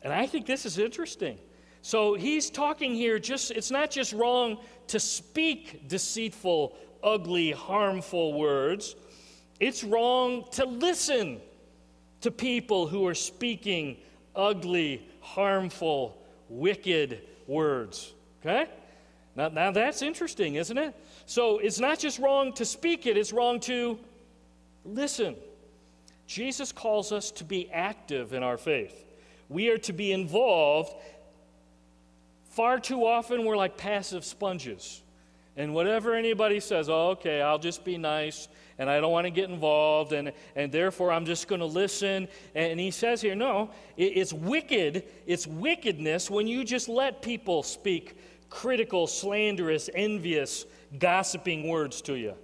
And 0.02 0.14
I 0.14 0.26
think 0.26 0.46
this 0.46 0.66
is 0.66 0.78
interesting. 0.78 1.38
So 1.82 2.14
he's 2.14 2.50
talking 2.50 2.94
here 2.94 3.20
just 3.20 3.52
it's 3.52 3.72
not 3.72 3.90
just 3.90 4.14
wrong 4.14 4.60
to 4.88 5.00
speak 5.00 5.88
deceitful, 5.88 6.76
ugly, 7.04 7.52
harmful 7.52 8.34
words. 8.34 8.96
It's 9.60 9.84
wrong 9.84 10.46
to 10.52 10.66
listen 10.66 11.40
to 12.22 12.32
people 12.32 12.88
who 12.88 13.08
are 13.08 13.16
speaking 13.16 13.98
ugly, 14.36 15.08
harmful, 15.22 16.22
wicked 16.50 17.22
words. 17.48 18.14
Okay? 18.42 18.70
Now, 19.36 19.50
now 19.50 19.72
that's 19.72 20.02
interesting, 20.02 20.56
isn't 20.56 20.78
it? 20.78 20.94
So 21.26 21.60
it's 21.60 21.80
not 21.80 22.00
just 22.00 22.20
wrong 22.20 22.54
to 22.54 22.66
speak 22.66 23.06
it, 23.06 23.16
it's 23.18 23.32
wrong 23.32 23.60
to 23.62 24.00
listen. 24.84 25.36
Jesus 26.30 26.72
calls 26.72 27.12
us 27.12 27.32
to 27.32 27.44
be 27.44 27.72
active 27.72 28.34
in 28.34 28.44
our 28.44 28.60
faith. 28.60 29.04
We 29.50 29.70
are 29.70 29.80
to 29.80 29.94
be 29.94 30.12
involved. 30.12 30.94
Far 32.52 32.80
too 32.80 33.04
often, 33.08 33.46
we're 33.46 33.58
like 33.58 33.78
passive 33.78 34.24
sponges. 34.24 35.02
And 35.58 35.74
whatever 35.74 36.14
anybody 36.14 36.60
says, 36.60 36.88
oh, 36.88 37.10
okay, 37.10 37.42
I'll 37.42 37.58
just 37.58 37.84
be 37.84 37.98
nice 37.98 38.48
and 38.78 38.92
I 38.92 39.02
don't 39.02 39.12
want 39.12 39.26
to 39.26 39.32
get 39.32 39.50
involved, 39.50 40.14
and, 40.14 40.32
and 40.56 40.72
therefore 40.72 41.12
I'm 41.12 41.26
just 41.26 41.48
going 41.48 41.60
to 41.60 41.66
listen. 41.66 42.28
And 42.54 42.80
he 42.80 42.92
says 42.92 43.22
here, 43.22 43.36
no, 43.36 43.72
it, 43.98 44.16
it's 44.16 44.32
wicked, 44.32 45.04
it's 45.26 45.48
wickedness 45.48 46.30
when 46.30 46.48
you 46.48 46.64
just 46.64 46.88
let 46.88 47.24
people 47.24 47.64
speak 47.64 48.18
critical, 48.52 49.08
slanderous, 49.08 49.90
envious, 49.96 50.66
gossiping 50.98 51.68
words 51.68 52.02
to 52.04 52.14
you. 52.14 52.36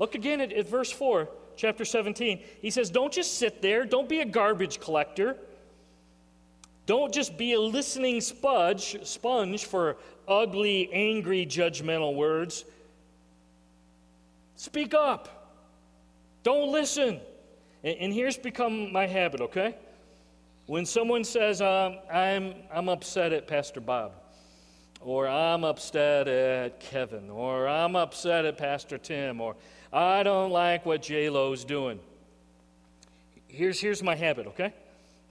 Look 0.00 0.16
again 0.16 0.40
at, 0.40 0.52
at 0.52 0.68
verse 0.68 0.90
4, 0.90 1.28
chapter 1.60 1.84
17. 1.84 2.40
He 2.62 2.70
says, 2.70 2.88
Don't 2.90 3.12
just 3.12 3.38
sit 3.38 3.60
there, 3.60 3.84
don't 3.84 4.08
be 4.08 4.20
a 4.20 4.24
garbage 4.24 4.80
collector. 4.80 5.36
Don't 6.86 7.12
just 7.12 7.36
be 7.36 7.52
a 7.52 7.60
listening 7.60 8.20
sponge, 8.20 8.96
sponge 9.04 9.66
for 9.66 9.96
ugly, 10.26 10.90
angry, 10.92 11.46
judgmental 11.46 12.16
words. 12.16 12.64
Speak 14.56 14.94
up. 14.94 15.52
Don't 16.42 16.72
listen. 16.72 17.20
And, 17.84 17.96
and 17.98 18.12
here's 18.12 18.36
become 18.36 18.92
my 18.92 19.06
habit, 19.06 19.40
okay? 19.42 19.76
When 20.66 20.86
someone 20.86 21.22
says, 21.22 21.60
um, 21.60 21.98
I'm, 22.12 22.54
I'm 22.72 22.88
upset 22.88 23.32
at 23.32 23.46
Pastor 23.46 23.80
Bob, 23.80 24.12
or 25.00 25.28
I'm 25.28 25.62
upset 25.62 26.26
at 26.26 26.80
Kevin, 26.80 27.30
or 27.30 27.68
I'm 27.68 27.94
upset 27.94 28.44
at 28.46 28.56
Pastor 28.56 28.98
Tim, 28.98 29.40
or 29.40 29.54
I 29.92 30.22
don't 30.22 30.50
like 30.50 30.86
what 30.86 31.02
J 31.02 31.30
Lo's 31.30 31.64
doing. 31.64 31.98
Here's, 33.48 33.80
here's 33.80 34.02
my 34.02 34.14
habit, 34.14 34.46
okay? 34.48 34.72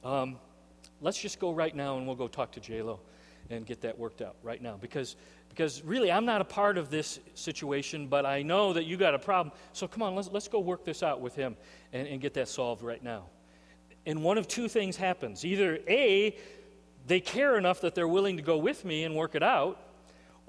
Um, 0.04 0.38
let's 1.02 1.22
just 1.22 1.40
go 1.40 1.52
right 1.52 1.74
now 1.74 1.98
and 1.98 2.06
we'll 2.06 2.18
go 2.18 2.28
talk 2.28 2.52
to 2.54 2.60
J 2.60 2.82
Lo 2.82 3.00
and 3.50 3.66
get 3.66 3.82
that 3.82 3.98
worked 3.98 4.22
out 4.22 4.36
right 4.44 4.62
now. 4.62 4.76
Because, 4.76 5.16
because 5.48 5.82
really, 5.84 6.12
I'm 6.12 6.26
not 6.26 6.42
a 6.42 6.46
part 6.46 6.78
of 6.78 6.90
this 6.90 7.20
situation, 7.36 8.08
but 8.08 8.26
I 8.26 8.42
know 8.42 8.74
that 8.74 8.84
you 8.84 8.98
got 8.98 9.16
a 9.16 9.20
problem. 9.20 9.56
So 9.72 9.88
come 9.88 10.04
on, 10.04 10.16
let's, 10.16 10.30
let's 10.32 10.50
go 10.50 10.60
work 10.60 10.84
this 10.84 11.04
out 11.04 11.22
with 11.22 11.36
him 11.36 11.56
and, 11.94 12.08
and 12.08 12.20
get 12.20 12.34
that 12.34 12.50
solved 12.50 12.84
right 12.84 13.04
now. 13.04 13.24
And 14.06 14.24
one 14.24 14.38
of 14.38 14.48
two 14.48 14.68
things 14.68 14.98
happens. 14.98 15.46
Either 15.46 15.80
A, 15.88 16.38
they 17.08 17.22
care 17.22 17.58
enough 17.58 17.82
that 17.82 17.96
they're 17.96 18.08
willing 18.08 18.36
to 18.38 18.44
go 18.44 18.58
with 18.58 18.84
me 18.84 19.06
and 19.06 19.16
work 19.16 19.36
it 19.36 19.44
out, 19.44 19.82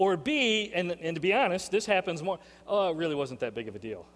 or 0.01 0.17
B, 0.17 0.73
and, 0.75 0.93
and 1.03 1.15
to 1.15 1.21
be 1.21 1.35
honest, 1.35 1.71
this 1.71 1.85
happens 1.85 2.23
more, 2.23 2.39
oh, 2.67 2.89
it 2.89 2.97
really 2.97 3.15
wasn't 3.15 3.39
that 3.41 3.55
big 3.55 3.69
of 3.69 3.77
a 3.77 3.79
deal. 3.79 4.07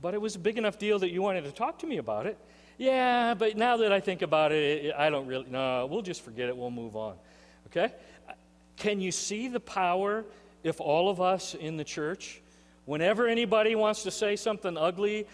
But 0.00 0.14
it 0.14 0.20
was 0.20 0.36
a 0.36 0.38
big 0.38 0.56
enough 0.56 0.78
deal 0.78 1.00
that 1.00 1.10
you 1.10 1.20
wanted 1.20 1.42
to 1.46 1.50
talk 1.50 1.80
to 1.80 1.86
me 1.88 1.96
about 1.96 2.26
it. 2.26 2.38
Yeah, 2.78 3.34
but 3.34 3.56
now 3.56 3.78
that 3.78 3.90
I 3.90 3.98
think 3.98 4.22
about 4.22 4.52
it, 4.52 4.94
I 4.96 5.10
don't 5.10 5.26
really, 5.26 5.46
no, 5.50 5.88
we'll 5.90 6.02
just 6.02 6.22
forget 6.22 6.48
it, 6.48 6.56
we'll 6.56 6.70
move 6.70 6.94
on. 6.94 7.16
Okay? 7.66 7.92
Can 8.76 9.00
you 9.00 9.10
see 9.10 9.48
the 9.48 9.58
power 9.58 10.24
if 10.62 10.80
all 10.80 11.10
of 11.10 11.20
us 11.20 11.54
in 11.54 11.76
the 11.76 11.82
church, 11.82 12.40
whenever 12.84 13.26
anybody 13.26 13.74
wants 13.74 14.04
to 14.04 14.12
say 14.12 14.36
something 14.36 14.78
ugly 14.78 15.26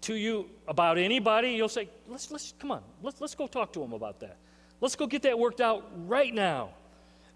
to 0.00 0.14
you 0.14 0.50
about 0.66 0.98
anybody, 0.98 1.52
you'll 1.52 1.68
say, 1.68 1.88
let's, 2.08 2.32
let's 2.32 2.52
come 2.58 2.72
on, 2.72 2.82
let's, 3.00 3.20
let's 3.20 3.36
go 3.36 3.46
talk 3.46 3.72
to 3.74 3.78
them 3.78 3.92
about 3.92 4.18
that. 4.18 4.38
Let's 4.80 4.96
go 4.96 5.06
get 5.06 5.22
that 5.22 5.38
worked 5.38 5.60
out 5.60 5.88
right 6.08 6.34
now. 6.34 6.70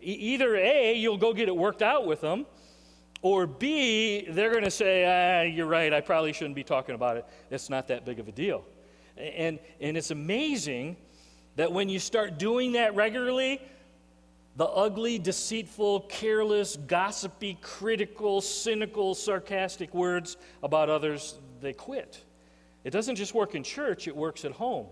Either 0.04 0.56
A, 0.56 0.94
you'll 0.94 1.16
go 1.16 1.32
get 1.32 1.48
it 1.48 1.56
worked 1.56 1.82
out 1.82 2.06
with 2.06 2.20
them, 2.20 2.46
or 3.22 3.46
B, 3.46 4.26
they're 4.28 4.50
going 4.50 4.64
to 4.64 4.70
say, 4.70 5.04
ah, 5.06 5.42
you're 5.42 5.66
right, 5.66 5.92
I 5.92 6.02
probably 6.02 6.32
shouldn't 6.34 6.54
be 6.54 6.64
talking 6.64 6.94
about 6.94 7.16
it. 7.16 7.26
It's 7.50 7.70
not 7.70 7.88
that 7.88 8.04
big 8.04 8.20
of 8.20 8.28
a 8.28 8.32
deal. 8.32 8.64
And, 9.16 9.58
and 9.80 9.96
it's 9.96 10.10
amazing 10.10 10.96
that 11.56 11.72
when 11.72 11.88
you 11.88 11.98
start 11.98 12.38
doing 12.38 12.72
that 12.72 12.94
regularly, 12.94 13.62
the 14.56 14.66
ugly, 14.66 15.18
deceitful, 15.18 16.00
careless, 16.00 16.76
gossipy, 16.76 17.58
critical, 17.60 18.40
cynical, 18.40 19.14
sarcastic 19.14 19.94
words 19.94 20.36
about 20.62 20.90
others, 20.90 21.38
they 21.60 21.72
quit. 21.72 22.22
It 22.84 22.90
doesn't 22.90 23.16
just 23.16 23.34
work 23.34 23.54
in 23.54 23.62
church, 23.62 24.06
it 24.06 24.14
works 24.14 24.44
at 24.44 24.52
home. 24.52 24.86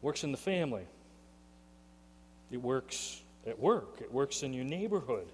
Works 0.00 0.24
in 0.24 0.30
the 0.30 0.38
family. 0.38 0.86
It 2.50 2.62
works 2.62 3.22
at 3.46 3.58
work. 3.58 3.98
It 4.00 4.12
works 4.12 4.42
in 4.42 4.52
your 4.52 4.64
neighborhood. 4.64 5.28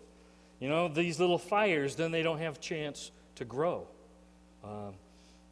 You 0.61 0.69
know, 0.69 0.89
these 0.89 1.21
little 1.21 1.39
fires, 1.39 1.97
then 1.97 2.11
they 2.11 2.23
don't 2.23 2.39
have 2.39 2.61
chance 2.61 3.11
to 3.37 3.45
grow. 3.45 3.87
Um, 4.65 4.95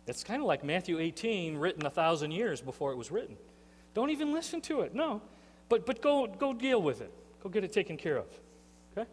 it's 0.06 0.24
kind 0.24 0.40
of 0.40 0.46
like 0.46 0.64
Matthew 0.64 0.98
18, 0.98 1.56
written 1.56 1.86
a 1.86 1.90
thousand 1.90 2.32
years 2.32 2.60
before 2.60 2.92
it 2.92 2.96
was 2.96 3.10
written. 3.10 3.36
Don't 3.94 4.10
even 4.10 4.32
listen 4.32 4.60
to 4.62 4.80
it. 4.80 4.94
No. 4.94 5.22
But, 5.68 5.86
but 5.86 6.02
go, 6.02 6.26
go 6.26 6.52
deal 6.52 6.80
with 6.82 7.00
it. 7.00 7.12
Go 7.42 7.48
get 7.48 7.64
it 7.64 7.72
taken 7.72 7.96
care 7.96 8.16
of. 8.16 8.26
Okay? 8.96 9.08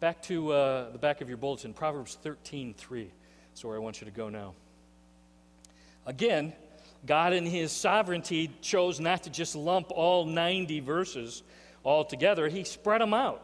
Back 0.00 0.22
to 0.24 0.52
uh, 0.52 0.90
the 0.90 0.98
back 0.98 1.20
of 1.20 1.28
your 1.28 1.38
bulletin, 1.38 1.74
Proverbs 1.74 2.18
13, 2.22 2.74
3. 2.74 3.10
That's 3.50 3.64
where 3.64 3.76
I 3.76 3.78
want 3.78 4.00
you 4.00 4.04
to 4.06 4.10
go 4.10 4.28
now. 4.28 4.54
Again, 6.06 6.52
God 7.04 7.32
in 7.32 7.44
His 7.46 7.72
sovereignty 7.72 8.50
chose 8.60 9.00
not 9.00 9.24
to 9.24 9.30
just 9.30 9.56
lump 9.56 9.90
all 9.90 10.24
90 10.24 10.80
verses 10.80 11.42
all 11.82 12.04
together, 12.04 12.48
He 12.48 12.64
spread 12.64 13.00
them 13.00 13.14
out. 13.14 13.42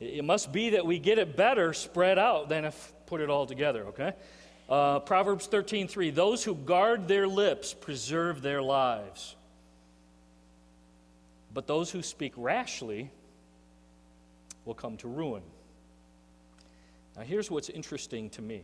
It 0.00 0.24
must 0.24 0.50
be 0.52 0.70
that 0.70 0.86
we 0.86 0.98
get 0.98 1.18
it 1.18 1.36
better 1.36 1.72
spread 1.72 2.18
out 2.18 2.48
than 2.48 2.64
if 2.64 2.92
put 3.06 3.20
it 3.20 3.28
all 3.28 3.46
together, 3.46 3.84
okay? 3.86 4.12
Uh, 4.68 5.00
Proverbs 5.00 5.46
13, 5.46 5.88
3. 5.88 6.10
Those 6.10 6.44
who 6.44 6.54
guard 6.54 7.06
their 7.08 7.26
lips 7.26 7.74
preserve 7.74 8.40
their 8.40 8.62
lives. 8.62 9.34
But 11.52 11.66
those 11.66 11.90
who 11.90 12.02
speak 12.02 12.32
rashly 12.36 13.10
will 14.64 14.74
come 14.74 14.96
to 14.98 15.08
ruin. 15.08 15.42
Now, 17.16 17.22
here's 17.22 17.50
what's 17.50 17.68
interesting 17.68 18.30
to 18.30 18.42
me 18.42 18.62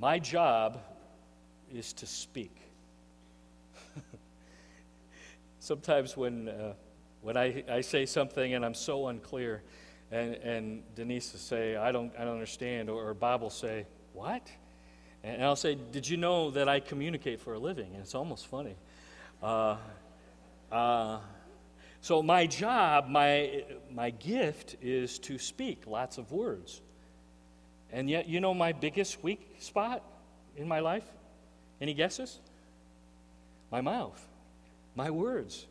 my 0.00 0.18
job 0.18 0.80
is 1.72 1.92
to 1.92 2.06
speak. 2.06 2.56
Sometimes 5.60 6.16
when, 6.16 6.48
uh, 6.48 6.72
when 7.20 7.36
I, 7.36 7.62
I 7.70 7.82
say 7.82 8.06
something 8.06 8.54
and 8.54 8.64
I'm 8.64 8.72
so 8.72 9.08
unclear, 9.08 9.62
and, 10.10 10.34
and 10.36 10.82
Denise 10.94 11.32
will 11.32 11.38
say, 11.38 11.76
I 11.76 11.92
don't, 11.92 12.12
I 12.18 12.24
don't 12.24 12.32
understand, 12.32 12.88
or, 12.88 13.10
or 13.10 13.14
Bob 13.14 13.42
will 13.42 13.50
say, 13.50 13.86
What? 14.14 14.50
And 15.22 15.44
I'll 15.44 15.54
say, 15.54 15.76
Did 15.92 16.08
you 16.08 16.16
know 16.16 16.50
that 16.52 16.66
I 16.66 16.80
communicate 16.80 17.38
for 17.38 17.52
a 17.52 17.58
living? 17.58 17.92
And 17.92 18.02
it's 18.02 18.14
almost 18.14 18.46
funny. 18.46 18.76
Uh, 19.42 19.76
uh, 20.72 21.18
so, 22.00 22.22
my 22.22 22.46
job, 22.46 23.06
my, 23.08 23.64
my 23.92 24.08
gift 24.08 24.76
is 24.80 25.18
to 25.20 25.38
speak 25.38 25.86
lots 25.86 26.16
of 26.16 26.32
words. 26.32 26.80
And 27.92 28.08
yet, 28.08 28.28
you 28.28 28.40
know 28.40 28.54
my 28.54 28.72
biggest 28.72 29.22
weak 29.22 29.56
spot 29.58 30.02
in 30.56 30.68
my 30.68 30.80
life? 30.80 31.04
Any 31.80 31.94
guesses? 31.94 32.38
My 33.70 33.80
mouth, 33.80 34.20
my 34.94 35.10
words. 35.10 35.66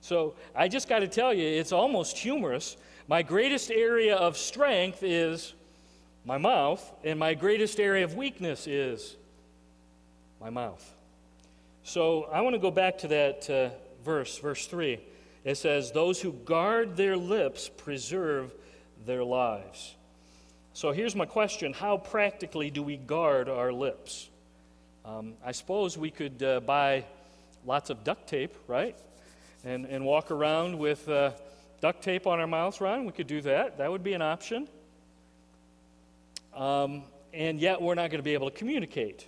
So, 0.00 0.34
I 0.54 0.68
just 0.68 0.88
got 0.88 1.00
to 1.00 1.08
tell 1.08 1.34
you, 1.34 1.46
it's 1.46 1.72
almost 1.72 2.18
humorous. 2.18 2.76
My 3.08 3.22
greatest 3.22 3.70
area 3.70 4.16
of 4.16 4.36
strength 4.36 5.02
is 5.02 5.54
my 6.24 6.38
mouth, 6.38 6.92
and 7.04 7.18
my 7.18 7.34
greatest 7.34 7.78
area 7.78 8.04
of 8.04 8.14
weakness 8.14 8.66
is 8.66 9.16
my 10.40 10.50
mouth. 10.50 10.94
So 11.82 12.24
I 12.32 12.40
want 12.40 12.54
to 12.54 12.58
go 12.58 12.70
back 12.72 12.98
to 12.98 13.08
that 13.08 13.50
uh, 13.50 13.68
verse, 14.04 14.38
verse 14.38 14.66
3. 14.66 15.00
It 15.44 15.54
says, 15.56 15.92
Those 15.92 16.20
who 16.20 16.32
guard 16.32 16.96
their 16.96 17.16
lips 17.16 17.68
preserve 17.68 18.52
their 19.06 19.22
lives. 19.22 19.95
So 20.76 20.92
here's 20.92 21.16
my 21.16 21.24
question 21.24 21.72
How 21.72 21.96
practically 21.96 22.70
do 22.70 22.82
we 22.82 22.98
guard 22.98 23.48
our 23.48 23.72
lips? 23.72 24.28
Um, 25.06 25.32
I 25.42 25.52
suppose 25.52 25.96
we 25.96 26.10
could 26.10 26.42
uh, 26.42 26.60
buy 26.60 27.06
lots 27.64 27.88
of 27.88 28.04
duct 28.04 28.28
tape, 28.28 28.54
right? 28.66 28.94
And, 29.64 29.86
and 29.86 30.04
walk 30.04 30.30
around 30.30 30.78
with 30.78 31.08
uh, 31.08 31.30
duct 31.80 32.02
tape 32.02 32.26
on 32.26 32.40
our 32.40 32.46
mouths, 32.46 32.78
Ron. 32.78 33.06
We 33.06 33.12
could 33.12 33.26
do 33.26 33.40
that. 33.40 33.78
That 33.78 33.90
would 33.90 34.04
be 34.04 34.12
an 34.12 34.20
option. 34.20 34.68
Um, 36.54 37.04
and 37.32 37.58
yet 37.58 37.80
we're 37.80 37.94
not 37.94 38.10
going 38.10 38.18
to 38.18 38.22
be 38.22 38.34
able 38.34 38.50
to 38.50 38.56
communicate. 38.58 39.26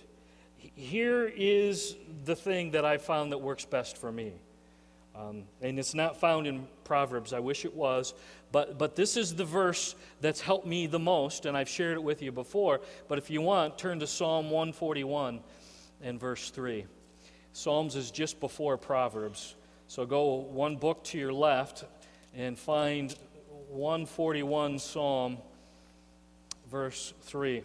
Here 0.55 1.25
is 1.35 1.95
the 2.25 2.35
thing 2.35 2.69
that 2.71 2.85
I 2.85 2.99
found 2.99 3.31
that 3.31 3.39
works 3.39 3.65
best 3.65 3.97
for 3.97 4.11
me. 4.11 4.33
Um, 5.15 5.45
and 5.63 5.79
it's 5.79 5.95
not 5.95 6.19
found 6.19 6.45
in 6.45 6.67
Proverbs. 6.83 7.33
I 7.33 7.39
wish 7.39 7.65
it 7.65 7.75
was. 7.75 8.13
But, 8.51 8.77
but 8.77 8.95
this 8.95 9.15
is 9.15 9.35
the 9.35 9.45
verse 9.45 9.95
that's 10.21 10.41
helped 10.41 10.65
me 10.65 10.87
the 10.87 10.99
most, 10.99 11.45
and 11.45 11.55
I've 11.55 11.69
shared 11.69 11.97
it 11.97 12.03
with 12.03 12.21
you 12.21 12.31
before. 12.31 12.81
But 13.07 13.17
if 13.17 13.29
you 13.29 13.41
want, 13.41 13.77
turn 13.77 13.99
to 13.99 14.07
Psalm 14.07 14.49
141 14.49 15.39
and 16.01 16.19
verse 16.19 16.49
3. 16.49 16.85
Psalms 17.53 17.95
is 17.95 18.09
just 18.09 18.39
before 18.39 18.77
Proverbs. 18.77 19.55
So 19.87 20.05
go 20.05 20.35
one 20.35 20.77
book 20.77 21.03
to 21.05 21.17
your 21.17 21.33
left 21.33 21.83
and 22.35 22.57
find 22.57 23.15
141 23.69 24.79
Psalm 24.79 25.37
verse 26.69 27.13
3. 27.23 27.63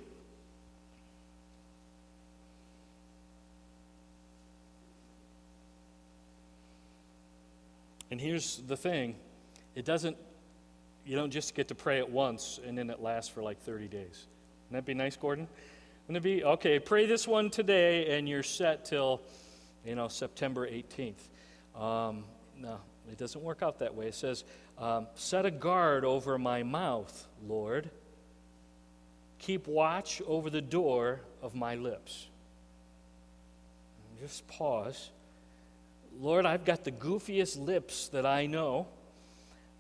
And 8.10 8.20
here's 8.20 8.58
the 8.66 8.76
thing 8.76 9.16
it 9.74 9.84
doesn't, 9.84 10.16
you 11.04 11.16
don't 11.16 11.30
just 11.30 11.54
get 11.54 11.68
to 11.68 11.74
pray 11.74 11.98
it 11.98 12.08
once 12.08 12.58
and 12.66 12.76
then 12.76 12.90
it 12.90 13.00
lasts 13.00 13.30
for 13.30 13.42
like 13.42 13.60
30 13.62 13.88
days. 13.88 14.26
Wouldn't 14.70 14.86
that 14.86 14.86
be 14.86 14.94
nice, 14.94 15.16
Gordon? 15.16 15.46
Wouldn't 16.06 16.24
it 16.24 16.28
be, 16.28 16.44
okay, 16.44 16.78
pray 16.78 17.06
this 17.06 17.28
one 17.28 17.50
today 17.50 18.16
and 18.16 18.28
you're 18.28 18.42
set 18.42 18.84
till, 18.84 19.20
you 19.84 19.94
know, 19.94 20.08
September 20.08 20.68
18th. 20.68 21.14
Um, 21.78 22.24
no, 22.58 22.78
it 23.10 23.18
doesn't 23.18 23.42
work 23.42 23.62
out 23.62 23.78
that 23.80 23.94
way. 23.94 24.06
It 24.06 24.14
says, 24.14 24.44
um, 24.78 25.06
Set 25.14 25.46
a 25.46 25.50
guard 25.50 26.04
over 26.04 26.38
my 26.38 26.62
mouth, 26.62 27.26
Lord. 27.46 27.90
Keep 29.38 29.66
watch 29.66 30.22
over 30.26 30.48
the 30.48 30.62
door 30.62 31.20
of 31.42 31.54
my 31.54 31.74
lips. 31.74 32.28
Just 34.20 34.46
pause. 34.48 35.10
Lord, 36.18 36.46
I've 36.46 36.64
got 36.64 36.84
the 36.84 36.92
goofiest 36.92 37.62
lips 37.62 38.08
that 38.08 38.24
I 38.24 38.46
know. 38.46 38.86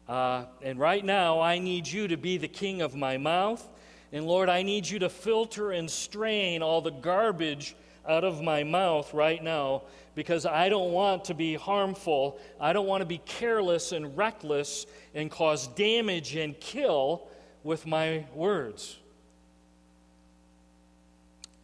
Uh, 0.08 0.44
and 0.62 0.78
right 0.78 1.04
now, 1.04 1.40
I 1.40 1.58
need 1.58 1.86
you 1.86 2.08
to 2.08 2.16
be 2.16 2.36
the 2.36 2.48
king 2.48 2.82
of 2.82 2.94
my 2.94 3.16
mouth. 3.16 3.66
And 4.12 4.26
Lord, 4.26 4.48
I 4.48 4.62
need 4.62 4.88
you 4.88 4.98
to 5.00 5.08
filter 5.08 5.72
and 5.72 5.90
strain 5.90 6.62
all 6.62 6.80
the 6.80 6.90
garbage 6.90 7.74
out 8.06 8.22
of 8.22 8.42
my 8.42 8.62
mouth 8.62 9.12
right 9.14 9.42
now 9.42 9.82
because 10.14 10.46
I 10.46 10.68
don't 10.68 10.92
want 10.92 11.24
to 11.26 11.34
be 11.34 11.54
harmful. 11.54 12.38
I 12.60 12.72
don't 12.72 12.86
want 12.86 13.00
to 13.00 13.06
be 13.06 13.18
careless 13.18 13.92
and 13.92 14.16
reckless 14.16 14.86
and 15.14 15.30
cause 15.30 15.66
damage 15.68 16.36
and 16.36 16.58
kill 16.60 17.26
with 17.62 17.86
my 17.86 18.26
words. 18.34 18.98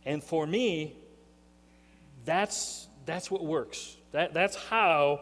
And 0.04 0.24
for 0.24 0.46
me, 0.46 0.96
that's, 2.24 2.88
that's 3.04 3.30
what 3.30 3.44
works. 3.44 3.96
That, 4.12 4.34
that's 4.34 4.56
how 4.56 5.20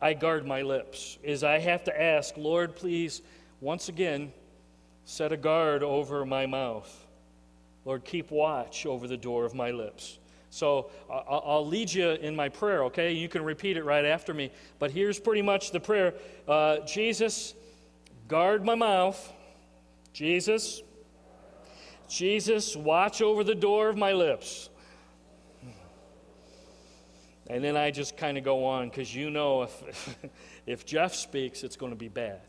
I 0.00 0.14
guard 0.14 0.46
my 0.46 0.62
lips, 0.62 1.18
is 1.22 1.44
I 1.44 1.58
have 1.58 1.84
to 1.84 2.02
ask, 2.02 2.36
Lord, 2.36 2.74
please, 2.74 3.22
once 3.60 3.88
again, 3.88 4.32
set 5.04 5.32
a 5.32 5.36
guard 5.36 5.82
over 5.82 6.24
my 6.24 6.46
mouth. 6.46 7.06
Lord, 7.84 8.04
keep 8.04 8.30
watch 8.30 8.86
over 8.86 9.06
the 9.06 9.16
door 9.16 9.44
of 9.44 9.54
my 9.54 9.70
lips. 9.70 10.18
So 10.50 10.90
I'll 11.08 11.66
lead 11.66 11.92
you 11.92 12.10
in 12.10 12.34
my 12.34 12.48
prayer, 12.48 12.84
okay? 12.84 13.12
You 13.12 13.28
can 13.28 13.44
repeat 13.44 13.76
it 13.76 13.84
right 13.84 14.04
after 14.04 14.34
me. 14.34 14.50
But 14.78 14.90
here's 14.90 15.20
pretty 15.20 15.42
much 15.42 15.70
the 15.70 15.80
prayer 15.80 16.14
uh, 16.48 16.78
Jesus, 16.80 17.54
guard 18.26 18.64
my 18.64 18.74
mouth. 18.74 19.32
Jesus, 20.12 20.82
Jesus, 22.08 22.74
watch 22.74 23.22
over 23.22 23.44
the 23.44 23.54
door 23.54 23.88
of 23.88 23.96
my 23.96 24.12
lips. 24.12 24.70
And 27.50 27.64
then 27.64 27.76
I 27.76 27.90
just 27.90 28.16
kind 28.16 28.38
of 28.38 28.44
go 28.44 28.64
on 28.64 28.88
because 28.88 29.12
you 29.12 29.28
know 29.28 29.62
if, 29.62 30.16
if 30.66 30.86
Jeff 30.86 31.16
speaks, 31.16 31.64
it's 31.64 31.74
going 31.74 31.90
to 31.90 31.98
be 31.98 32.06
bad. 32.06 32.40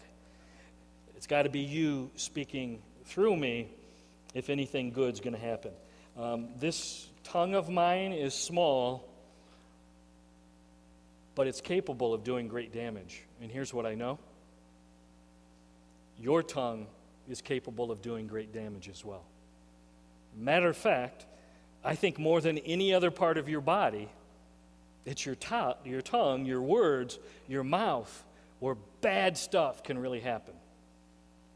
It's 1.16 1.26
got 1.26 1.44
to 1.44 1.50
be 1.50 1.62
you 1.62 2.12
speaking 2.16 2.84
through 3.06 3.36
me 3.36 3.70
if 4.36 4.52
anything 4.52 4.92
good's 4.92 5.20
going 5.20 5.34
to 5.34 5.40
happen. 5.40 5.72
Um, 6.16 6.50
this 6.60 7.10
tongue 7.24 7.56
of 7.56 7.68
mine 7.68 8.14
is 8.14 8.36
small, 8.36 9.10
but 11.34 11.48
it's 11.48 11.62
capable 11.62 12.14
of 12.14 12.24
doing 12.24 12.48
great 12.48 12.72
damage. 12.72 13.24
And 13.42 13.52
here's 13.52 13.74
what 13.74 13.88
I 13.88 13.96
know 13.96 14.20
your 16.20 16.44
tongue 16.44 16.86
is 17.28 17.42
capable 17.42 17.90
of 17.90 18.04
doing 18.04 18.28
great 18.28 18.54
damage 18.54 18.88
as 18.88 19.04
well. 19.04 19.24
Matter 20.38 20.70
of 20.70 20.78
fact, 20.78 21.26
I 21.84 21.96
think 21.96 22.20
more 22.20 22.40
than 22.40 22.60
any 22.60 22.94
other 22.94 23.10
part 23.10 23.40
of 23.40 23.50
your 23.50 23.62
body, 23.62 24.08
it's 25.06 25.26
your, 25.26 25.36
to- 25.36 25.78
your 25.84 26.02
tongue, 26.02 26.46
your 26.46 26.62
words, 26.62 27.20
your 27.48 27.64
mouth, 27.64 28.24
where 28.60 28.76
bad 29.02 29.38
stuff 29.38 29.84
can 29.84 29.98
really 29.98 30.20
happen. 30.20 30.54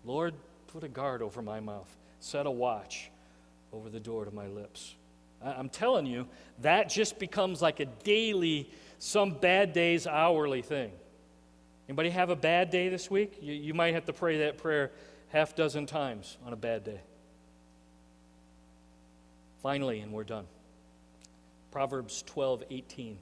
Lord, 0.03 0.33
put 0.67 0.83
a 0.83 0.87
guard 0.87 1.21
over 1.21 1.41
my 1.41 1.59
mouth, 1.59 1.95
set 2.19 2.45
a 2.45 2.51
watch 2.51 3.09
over 3.71 3.89
the 3.89 3.99
door 3.99 4.25
to 4.25 4.31
my 4.31 4.47
lips. 4.47 4.95
I'm 5.43 5.69
telling 5.69 6.05
you, 6.05 6.27
that 6.61 6.89
just 6.89 7.19
becomes 7.19 7.61
like 7.61 7.79
a 7.79 7.85
daily, 7.85 8.69
some 8.97 9.31
bad 9.31 9.73
days, 9.73 10.07
hourly 10.07 10.61
thing. 10.61 10.91
Anybody 11.87 12.09
have 12.09 12.29
a 12.29 12.35
bad 12.35 12.71
day 12.71 12.89
this 12.89 13.11
week? 13.11 13.37
You, 13.41 13.53
you 13.53 13.73
might 13.73 13.93
have 13.93 14.05
to 14.05 14.13
pray 14.13 14.39
that 14.39 14.57
prayer 14.57 14.91
half 15.29 15.55
dozen 15.55 15.85
times 15.85 16.37
on 16.45 16.53
a 16.53 16.55
bad 16.55 16.83
day. 16.83 16.99
Finally, 19.61 19.99
and 19.99 20.11
we're 20.11 20.23
done. 20.23 20.45
Proverbs 21.71 22.23
12, 22.23 22.63
18. 22.69 23.17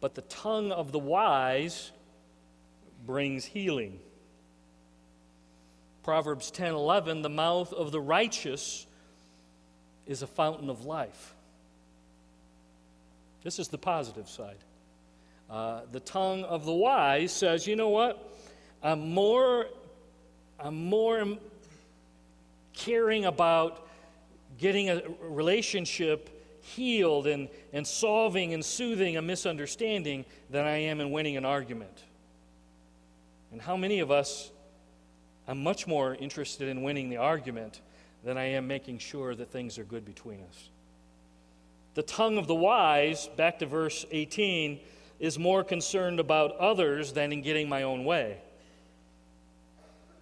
But 0.00 0.14
the 0.14 0.22
tongue 0.22 0.72
of 0.72 0.92
the 0.92 0.98
wise 0.98 1.90
brings 3.04 3.44
healing. 3.44 4.00
Proverbs 6.02 6.50
10, 6.50 6.74
11. 6.74 7.22
The 7.22 7.28
mouth 7.28 7.72
of 7.72 7.92
the 7.92 8.00
righteous 8.00 8.86
is 10.06 10.22
a 10.22 10.26
fountain 10.26 10.70
of 10.70 10.84
life. 10.84 11.34
This 13.42 13.58
is 13.58 13.68
the 13.68 13.78
positive 13.78 14.28
side. 14.28 14.58
Uh, 15.48 15.82
the 15.92 16.00
tongue 16.00 16.44
of 16.44 16.64
the 16.64 16.72
wise 16.72 17.32
says, 17.32 17.66
you 17.66 17.76
know 17.76 17.88
what? 17.88 18.32
I'm 18.82 19.14
more, 19.14 19.66
I'm 20.58 20.84
more 20.84 21.38
caring 22.72 23.24
about 23.24 23.86
getting 24.58 24.90
a 24.90 25.02
relationship 25.20 26.35
healed 26.66 27.26
and, 27.26 27.48
and 27.72 27.86
solving 27.86 28.52
and 28.52 28.64
soothing 28.64 29.16
a 29.16 29.22
misunderstanding 29.22 30.24
than 30.50 30.64
I 30.64 30.78
am 30.78 31.00
in 31.00 31.10
winning 31.10 31.36
an 31.36 31.44
argument. 31.44 32.04
And 33.52 33.62
how 33.62 33.76
many 33.76 34.00
of 34.00 34.10
us, 34.10 34.50
I'm 35.46 35.62
much 35.62 35.86
more 35.86 36.14
interested 36.14 36.68
in 36.68 36.82
winning 36.82 37.08
the 37.08 37.18
argument 37.18 37.80
than 38.24 38.36
I 38.36 38.44
am 38.50 38.66
making 38.66 38.98
sure 38.98 39.34
that 39.34 39.50
things 39.50 39.78
are 39.78 39.84
good 39.84 40.04
between 40.04 40.40
us. 40.40 40.70
The 41.94 42.02
tongue 42.02 42.36
of 42.36 42.46
the 42.46 42.54
wise, 42.54 43.28
back 43.36 43.60
to 43.60 43.66
verse 43.66 44.04
18, 44.10 44.80
is 45.18 45.38
more 45.38 45.64
concerned 45.64 46.20
about 46.20 46.56
others 46.56 47.12
than 47.12 47.32
in 47.32 47.42
getting 47.42 47.68
my 47.68 47.84
own 47.84 48.04
way. 48.04 48.38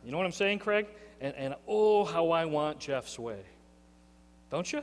You 0.04 0.12
know 0.12 0.18
what 0.18 0.26
I'm 0.26 0.32
saying, 0.32 0.58
Craig? 0.58 0.86
And, 1.20 1.34
and 1.34 1.54
oh, 1.66 2.04
how 2.04 2.30
I 2.30 2.44
want 2.44 2.78
Jeff's 2.78 3.18
way. 3.18 3.40
Don't 4.50 4.70
you? 4.70 4.82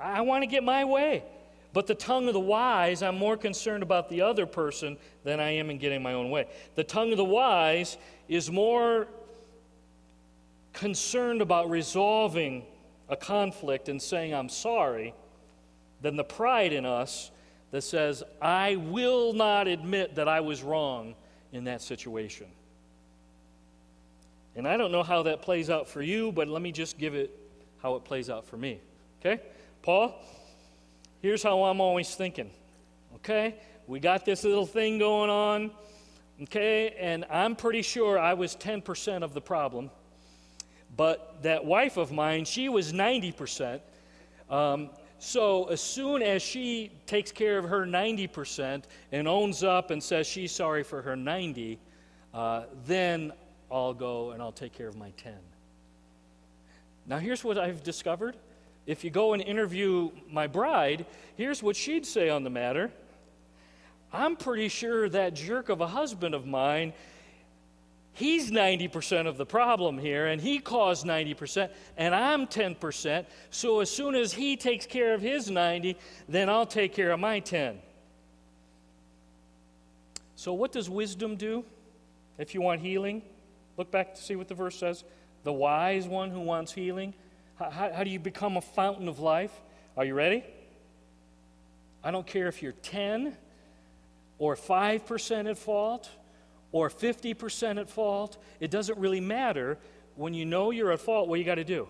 I 0.00 0.22
want 0.22 0.42
to 0.42 0.46
get 0.46 0.64
my 0.64 0.84
way. 0.84 1.22
But 1.72 1.86
the 1.86 1.94
tongue 1.94 2.26
of 2.26 2.34
the 2.34 2.40
wise, 2.40 3.02
I'm 3.02 3.16
more 3.16 3.36
concerned 3.36 3.82
about 3.82 4.08
the 4.08 4.22
other 4.22 4.44
person 4.44 4.96
than 5.22 5.38
I 5.38 5.50
am 5.52 5.70
in 5.70 5.78
getting 5.78 6.02
my 6.02 6.14
own 6.14 6.30
way. 6.30 6.46
The 6.74 6.82
tongue 6.82 7.12
of 7.12 7.16
the 7.16 7.24
wise 7.24 7.96
is 8.28 8.50
more 8.50 9.06
concerned 10.72 11.42
about 11.42 11.70
resolving 11.70 12.64
a 13.08 13.16
conflict 13.16 13.88
and 13.88 14.00
saying, 14.00 14.34
I'm 14.34 14.48
sorry, 14.48 15.14
than 16.00 16.16
the 16.16 16.24
pride 16.24 16.72
in 16.72 16.84
us 16.86 17.30
that 17.70 17.82
says, 17.82 18.22
I 18.42 18.76
will 18.76 19.32
not 19.32 19.68
admit 19.68 20.16
that 20.16 20.26
I 20.26 20.40
was 20.40 20.62
wrong 20.62 21.14
in 21.52 21.64
that 21.64 21.82
situation. 21.82 22.46
And 24.56 24.66
I 24.66 24.76
don't 24.76 24.90
know 24.90 25.04
how 25.04 25.22
that 25.24 25.42
plays 25.42 25.70
out 25.70 25.88
for 25.88 26.02
you, 26.02 26.32
but 26.32 26.48
let 26.48 26.62
me 26.62 26.72
just 26.72 26.98
give 26.98 27.14
it 27.14 27.30
how 27.80 27.94
it 27.94 28.04
plays 28.04 28.28
out 28.28 28.44
for 28.44 28.56
me. 28.56 28.80
Okay? 29.20 29.40
Paul, 29.82 30.14
here's 31.22 31.42
how 31.42 31.64
I'm 31.64 31.80
always 31.80 32.14
thinking. 32.14 32.50
Okay? 33.16 33.54
We 33.86 33.98
got 33.98 34.24
this 34.24 34.44
little 34.44 34.66
thing 34.66 34.98
going 34.98 35.30
on. 35.30 35.70
Okay? 36.42 36.94
And 36.98 37.24
I'm 37.30 37.56
pretty 37.56 37.82
sure 37.82 38.18
I 38.18 38.34
was 38.34 38.54
10% 38.56 39.22
of 39.22 39.32
the 39.32 39.40
problem. 39.40 39.90
But 40.96 41.42
that 41.42 41.64
wife 41.64 41.96
of 41.96 42.12
mine, 42.12 42.44
she 42.44 42.68
was 42.68 42.92
90%. 42.92 43.80
Um, 44.50 44.90
so 45.18 45.64
as 45.64 45.80
soon 45.80 46.22
as 46.22 46.42
she 46.42 46.90
takes 47.06 47.30
care 47.30 47.58
of 47.58 47.66
her 47.66 47.86
90% 47.86 48.84
and 49.12 49.28
owns 49.28 49.62
up 49.62 49.90
and 49.90 50.02
says 50.02 50.26
she's 50.26 50.52
sorry 50.52 50.82
for 50.82 51.02
her 51.02 51.16
90, 51.16 51.78
uh, 52.34 52.64
then 52.86 53.32
I'll 53.70 53.94
go 53.94 54.32
and 54.32 54.42
I'll 54.42 54.52
take 54.52 54.72
care 54.72 54.88
of 54.88 54.96
my 54.96 55.10
10. 55.16 55.34
Now, 57.06 57.18
here's 57.18 57.42
what 57.44 57.58
I've 57.58 57.82
discovered. 57.82 58.36
If 58.86 59.04
you 59.04 59.10
go 59.10 59.32
and 59.32 59.42
interview 59.42 60.10
my 60.30 60.46
bride, 60.46 61.06
here's 61.36 61.62
what 61.62 61.76
she'd 61.76 62.06
say 62.06 62.28
on 62.28 62.44
the 62.44 62.50
matter. 62.50 62.90
I'm 64.12 64.36
pretty 64.36 64.68
sure 64.68 65.08
that 65.08 65.34
jerk 65.34 65.68
of 65.68 65.80
a 65.80 65.86
husband 65.86 66.34
of 66.34 66.46
mine 66.46 66.92
He's 68.12 68.50
90% 68.50 69.26
of 69.26 69.36
the 69.36 69.46
problem 69.46 69.96
here, 69.96 70.26
and 70.26 70.40
he 70.40 70.58
caused 70.58 71.06
90%, 71.06 71.70
and 71.96 72.14
I'm 72.14 72.46
10%. 72.46 73.24
So 73.50 73.80
as 73.80 73.90
soon 73.90 74.14
as 74.14 74.32
he 74.32 74.56
takes 74.56 74.84
care 74.84 75.14
of 75.14 75.22
his 75.22 75.50
90, 75.50 75.96
then 76.28 76.50
I'll 76.50 76.66
take 76.66 76.92
care 76.92 77.12
of 77.12 77.20
my 77.20 77.40
10. 77.40 77.78
So, 80.34 80.52
what 80.54 80.72
does 80.72 80.88
wisdom 80.88 81.36
do 81.36 81.64
if 82.38 82.54
you 82.54 82.62
want 82.62 82.80
healing? 82.80 83.22
Look 83.76 83.90
back 83.90 84.14
to 84.14 84.22
see 84.22 84.36
what 84.36 84.48
the 84.48 84.54
verse 84.54 84.76
says. 84.76 85.04
The 85.44 85.52
wise 85.52 86.06
one 86.06 86.30
who 86.30 86.40
wants 86.40 86.72
healing. 86.72 87.14
How, 87.60 87.92
how, 87.94 88.04
do 88.04 88.10
you 88.10 88.18
become 88.18 88.56
a 88.56 88.62
fountain 88.62 89.06
of 89.06 89.18
life? 89.18 89.52
Are 89.94 90.04
you 90.04 90.14
ready? 90.14 90.42
I 92.02 92.10
don't 92.10 92.26
care 92.26 92.48
if 92.48 92.62
you're 92.62 92.72
10 92.72 93.36
or 94.38 94.56
5% 94.56 95.50
at 95.50 95.58
fault 95.58 96.08
or 96.72 96.88
50% 96.88 97.78
at 97.78 97.90
fault, 97.90 98.38
it 98.60 98.70
doesn't 98.70 98.98
really 98.98 99.20
matter. 99.20 99.76
When 100.14 100.32
you 100.32 100.46
know 100.46 100.70
you're 100.70 100.92
at 100.92 101.00
fault, 101.00 101.28
what 101.28 101.38
you 101.38 101.44
got 101.44 101.56
to 101.56 101.64
do? 101.64 101.86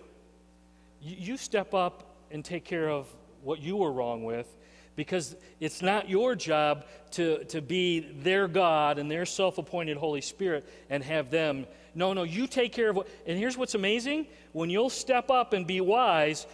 You, 1.01 1.15
you 1.17 1.37
step 1.37 1.73
up 1.73 2.17
and 2.31 2.43
take 2.43 2.65
care 2.65 2.89
of 2.89 3.07
what 3.41 3.61
you 3.61 3.77
were 3.77 3.91
wrong 3.93 4.25
with 4.25 4.53
because 4.95 5.35
it's 5.59 5.81
not 5.81 6.09
your 6.09 6.35
job 6.35 6.85
to, 7.11 7.43
to 7.45 7.61
be 7.61 7.99
their 7.99 8.47
God 8.47 8.99
and 8.99 9.09
their 9.09 9.25
self 9.25 9.57
appointed 9.57 9.97
Holy 9.97 10.21
Spirit 10.21 10.67
and 10.89 11.03
have 11.03 11.29
them. 11.29 11.65
No, 11.93 12.13
no, 12.13 12.23
you 12.23 12.47
take 12.47 12.71
care 12.71 12.89
of 12.89 12.95
what. 12.95 13.07
And 13.25 13.37
here's 13.37 13.57
what's 13.57 13.75
amazing 13.75 14.27
when 14.53 14.69
you'll 14.69 14.89
step 14.89 15.29
up 15.29 15.53
and 15.53 15.65
be 15.65 15.81
wise, 15.81 16.45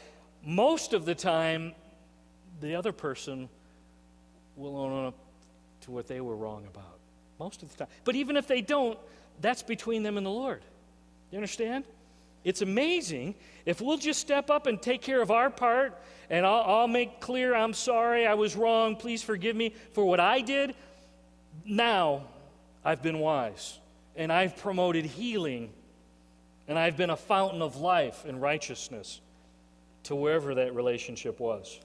most 0.43 0.93
of 0.93 1.05
the 1.05 1.15
time, 1.15 1.73
the 2.61 2.75
other 2.75 2.91
person 2.91 3.49
will 4.55 4.77
own 4.77 5.07
up 5.07 5.15
to 5.81 5.91
what 5.91 6.07
they 6.07 6.21
were 6.21 6.35
wrong 6.35 6.65
about 6.65 6.97
most 7.39 7.63
of 7.63 7.71
the 7.71 7.77
time. 7.77 7.93
But 8.03 8.15
even 8.15 8.37
if 8.37 8.47
they 8.47 8.61
don't, 8.61 8.97
that's 9.41 9.63
between 9.63 10.03
them 10.03 10.17
and 10.17 10.25
the 10.25 10.31
Lord. 10.31 10.61
You 11.31 11.37
understand? 11.37 11.83
It's 12.47 12.61
amazing 12.61 13.35
if 13.65 13.81
we'll 13.81 13.97
just 13.97 14.21
step 14.21 14.49
up 14.49 14.67
and 14.67 14.81
take 14.81 15.01
care 15.01 15.21
of 15.21 15.31
our 15.31 15.49
part, 15.49 16.01
and 16.29 16.45
I'll, 16.45 16.63
I'll 16.65 16.87
make 16.87 17.19
clear 17.19 17.53
I'm 17.53 17.73
sorry, 17.73 18.25
I 18.25 18.35
was 18.35 18.55
wrong, 18.55 18.95
please 18.95 19.21
forgive 19.21 19.53
me 19.53 19.73
for 19.91 20.05
what 20.05 20.21
I 20.21 20.39
did. 20.39 20.73
Now 21.65 22.23
I've 22.85 23.03
been 23.03 23.19
wise, 23.19 23.77
and 24.15 24.31
I've 24.31 24.55
promoted 24.55 25.03
healing, 25.03 25.73
and 26.69 26.79
I've 26.79 26.95
been 26.95 27.09
a 27.09 27.17
fountain 27.17 27.61
of 27.61 27.75
life 27.75 28.23
and 28.23 28.41
righteousness 28.41 29.19
to 30.03 30.15
wherever 30.15 30.55
that 30.55 30.73
relationship 30.73 31.41
was. 31.41 31.81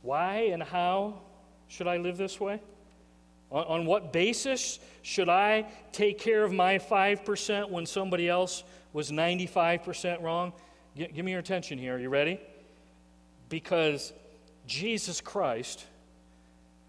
Why 0.00 0.48
and 0.52 0.62
how 0.62 1.20
should 1.68 1.86
I 1.86 1.98
live 1.98 2.16
this 2.16 2.40
way? 2.40 2.62
On, 3.50 3.64
on 3.64 3.86
what 3.86 4.12
basis 4.12 4.78
should 5.02 5.28
I 5.28 5.66
take 5.92 6.18
care 6.18 6.44
of 6.44 6.52
my 6.52 6.78
5% 6.78 7.70
when 7.70 7.86
somebody 7.86 8.28
else 8.28 8.62
was 8.92 9.10
95% 9.10 10.22
wrong? 10.22 10.52
G- 10.96 11.08
give 11.12 11.24
me 11.24 11.32
your 11.32 11.40
attention 11.40 11.78
here. 11.78 11.96
Are 11.96 11.98
you 11.98 12.08
ready? 12.08 12.40
Because 13.48 14.12
Jesus 14.66 15.20
Christ, 15.20 15.84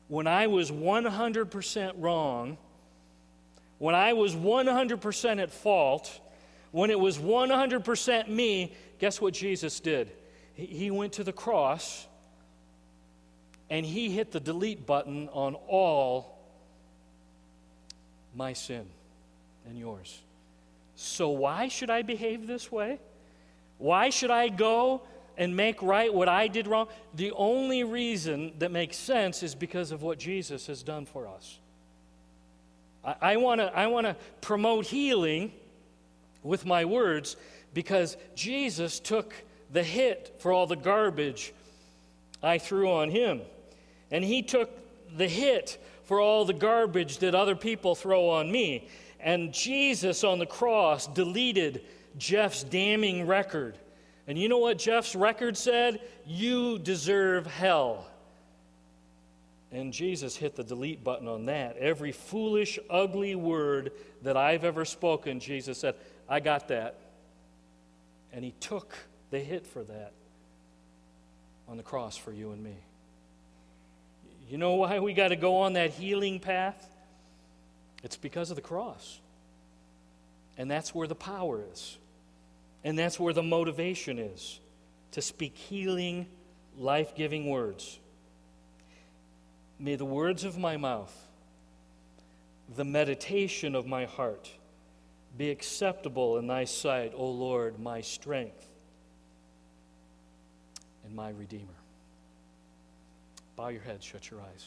when 0.08 0.28
I 0.28 0.47
was 0.47 0.71
100% 0.71 1.93
wrong, 1.97 2.58
when 3.80 3.95
I 3.95 4.13
was 4.13 4.36
100% 4.36 5.41
at 5.41 5.52
fault, 5.52 6.19
when 6.71 6.91
it 6.91 7.00
was 7.00 7.17
100% 7.17 8.28
me, 8.28 8.76
guess 9.00 9.19
what 9.19 9.34
Jesus 9.34 9.80
did? 9.80 10.12
He 10.54 10.91
went 10.91 11.13
to 11.13 11.24
the 11.24 11.34
cross 11.34 12.06
and 13.69 13.86
he 13.86 14.12
hit 14.12 14.32
the 14.32 14.39
delete 14.39 14.86
button 14.86 15.30
on 15.30 15.56
all 15.56 16.40
my 18.35 18.53
sin 18.53 18.85
and 19.67 19.77
yours. 19.77 20.21
So, 20.95 21.29
why 21.29 21.67
should 21.67 21.89
I 21.89 22.01
behave 22.01 22.47
this 22.47 22.71
way? 22.71 22.99
Why 23.77 24.09
should 24.09 24.31
I 24.31 24.49
go 24.49 25.01
and 25.37 25.55
make 25.55 25.81
right 25.81 26.13
what 26.13 26.29
I 26.29 26.47
did 26.47 26.67
wrong? 26.67 26.87
The 27.15 27.31
only 27.31 27.83
reason 27.83 28.53
that 28.59 28.71
makes 28.71 28.97
sense 28.97 29.41
is 29.41 29.55
because 29.55 29.91
of 29.91 30.03
what 30.03 30.19
Jesus 30.19 30.67
has 30.67 30.83
done 30.83 31.05
for 31.05 31.27
us. 31.27 31.57
I, 33.03 33.37
want 33.37 33.61
to 33.61 33.75
I 33.75 33.87
wanna 33.87 34.15
promote 34.41 34.85
healing 34.85 35.51
with 36.43 36.65
my 36.65 36.85
words 36.85 37.35
because 37.73 38.17
Jesus 38.35 38.99
took 38.99 39.33
the 39.71 39.83
hit 39.83 40.35
for 40.39 40.51
all 40.51 40.67
the 40.67 40.75
garbage 40.75 41.53
I 42.43 42.57
threw 42.57 42.91
on 42.91 43.09
him. 43.09 43.41
And 44.11 44.23
he 44.23 44.43
took 44.43 44.69
the 45.15 45.27
hit 45.27 45.83
for 46.12 46.19
all 46.19 46.43
the 46.43 46.52
garbage 46.52 47.19
that 47.19 47.34
other 47.34 47.56
people 47.56 47.95
throw 47.95 48.28
on 48.32 48.52
me. 48.52 48.89
And 49.21 49.54
Jesus 49.54 50.26
on 50.26 50.39
the 50.39 50.45
cross 50.45 51.08
deleted 51.08 51.86
Jeff's 52.17 52.63
damning 52.63 53.26
record. 53.26 53.78
And 54.28 54.38
you 54.38 54.50
know 54.50 54.58
what 54.58 54.78
Jeff's 54.78 55.15
record 55.15 55.56
said? 55.56 56.02
You 56.28 56.80
deserve 56.80 57.47
hell. 57.47 58.08
And 59.71 59.93
Jesus 59.93 60.36
hit 60.36 60.58
the 60.58 60.65
delete 60.65 61.02
button 61.02 61.30
on 61.30 61.45
that. 61.45 61.78
Every 61.78 62.12
foolish, 62.12 62.78
ugly 62.89 63.36
word 63.36 63.93
that 64.21 64.36
I've 64.36 64.65
ever 64.65 64.84
spoken, 64.84 65.39
Jesus 65.39 65.78
said, 65.78 65.95
I 66.28 66.41
got 66.41 66.67
that. 66.67 66.97
And 68.34 68.43
he 68.43 68.52
took 68.60 68.93
the 69.30 69.39
hit 69.39 69.65
for 69.65 69.86
that 69.86 70.12
on 71.69 71.78
the 71.78 71.84
cross 71.84 72.17
for 72.17 72.34
you 72.34 72.52
and 72.52 72.62
me. 72.62 72.76
You 74.51 74.57
know 74.57 74.75
why 74.75 74.99
we 74.99 75.13
got 75.13 75.29
to 75.29 75.37
go 75.37 75.59
on 75.59 75.73
that 75.73 75.91
healing 75.91 76.41
path? 76.41 76.89
It's 78.03 78.17
because 78.17 78.49
of 78.49 78.57
the 78.57 78.61
cross. 78.61 79.21
And 80.57 80.69
that's 80.69 80.93
where 80.93 81.07
the 81.07 81.15
power 81.15 81.63
is. 81.71 81.97
And 82.83 82.99
that's 82.99 83.17
where 83.17 83.31
the 83.31 83.43
motivation 83.43 84.19
is 84.19 84.59
to 85.11 85.21
speak 85.21 85.55
healing, 85.55 86.27
life 86.77 87.15
giving 87.15 87.47
words. 87.47 87.97
May 89.79 89.95
the 89.95 90.03
words 90.03 90.43
of 90.43 90.57
my 90.57 90.75
mouth, 90.75 91.15
the 92.75 92.83
meditation 92.83 93.73
of 93.73 93.87
my 93.87 94.03
heart, 94.03 94.51
be 95.37 95.49
acceptable 95.49 96.37
in 96.37 96.47
thy 96.47 96.65
sight, 96.65 97.13
O 97.15 97.25
Lord, 97.25 97.79
my 97.79 98.01
strength 98.01 98.69
and 101.05 101.15
my 101.15 101.29
Redeemer. 101.29 101.80
Bow 103.62 103.67
your 103.67 103.84
head, 103.84 104.04
shut 104.04 104.32
your 104.32 104.41
eyes. 104.41 104.65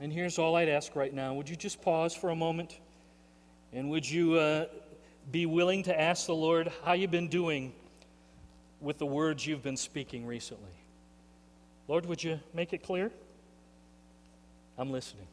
And 0.00 0.10
here's 0.10 0.38
all 0.38 0.56
I'd 0.56 0.70
ask 0.70 0.96
right 0.96 1.12
now. 1.12 1.34
Would 1.34 1.46
you 1.46 1.56
just 1.56 1.82
pause 1.82 2.14
for 2.14 2.30
a 2.30 2.34
moment? 2.34 2.78
And 3.74 3.90
would 3.90 4.08
you 4.08 4.36
uh, 4.36 4.64
be 5.30 5.44
willing 5.44 5.82
to 5.82 6.00
ask 6.00 6.24
the 6.24 6.34
Lord 6.34 6.72
how 6.86 6.94
you've 6.94 7.10
been 7.10 7.28
doing 7.28 7.74
with 8.80 8.96
the 8.96 9.04
words 9.04 9.46
you've 9.46 9.62
been 9.62 9.76
speaking 9.76 10.24
recently? 10.24 10.72
Lord, 11.86 12.06
would 12.06 12.24
you 12.24 12.40
make 12.54 12.72
it 12.72 12.82
clear? 12.82 13.10
I'm 14.78 14.90
listening. 14.90 15.26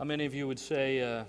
How 0.00 0.06
many 0.06 0.24
of 0.24 0.32
you 0.32 0.48
would 0.48 0.58
say 0.58 1.02
uh, 1.02 1.24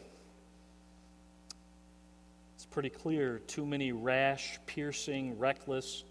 it's 2.56 2.66
pretty 2.68 2.90
clear 2.90 3.40
too 3.40 3.66
many 3.66 3.92
rash, 3.92 4.60
piercing, 4.66 5.38
reckless, 5.38 6.06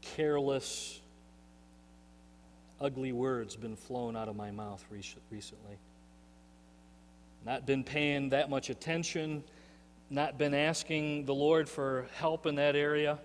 careless, 0.00 1.00
ugly 2.80 3.12
words 3.12 3.54
been 3.54 3.76
flown 3.76 4.16
out 4.16 4.26
of 4.26 4.34
my 4.34 4.50
mouth 4.50 4.84
recently? 4.90 5.78
Not 7.44 7.66
been 7.66 7.84
paying 7.84 8.30
that 8.30 8.50
much 8.50 8.68
attention, 8.68 9.44
not 10.10 10.38
been 10.38 10.54
asking 10.54 11.24
the 11.24 11.34
Lord 11.34 11.68
for 11.68 12.08
help 12.16 12.46
in 12.46 12.56
that 12.56 12.74
area. 12.74 13.20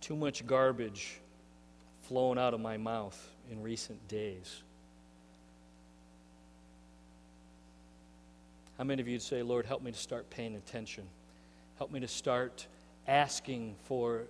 Too 0.00 0.16
much 0.16 0.44
garbage 0.48 1.20
flown 2.08 2.38
out 2.38 2.54
of 2.54 2.60
my 2.60 2.76
mouth 2.76 3.30
in 3.52 3.62
recent 3.62 4.08
days. 4.08 4.64
How 8.82 8.86
many 8.86 9.00
of 9.00 9.06
you 9.06 9.14
would 9.14 9.22
say, 9.22 9.44
Lord, 9.44 9.64
help 9.64 9.80
me 9.80 9.92
to 9.92 9.96
start 9.96 10.28
paying 10.28 10.56
attention? 10.56 11.04
Help 11.78 11.92
me 11.92 12.00
to 12.00 12.08
start 12.08 12.66
asking 13.06 13.76
for 13.84 14.24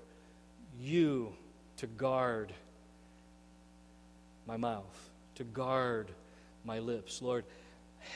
you 0.78 1.32
to 1.78 1.86
guard 1.86 2.52
my 4.46 4.58
mouth, 4.58 5.10
to 5.36 5.44
guard 5.44 6.10
my 6.66 6.80
lips. 6.80 7.22
Lord, 7.22 7.46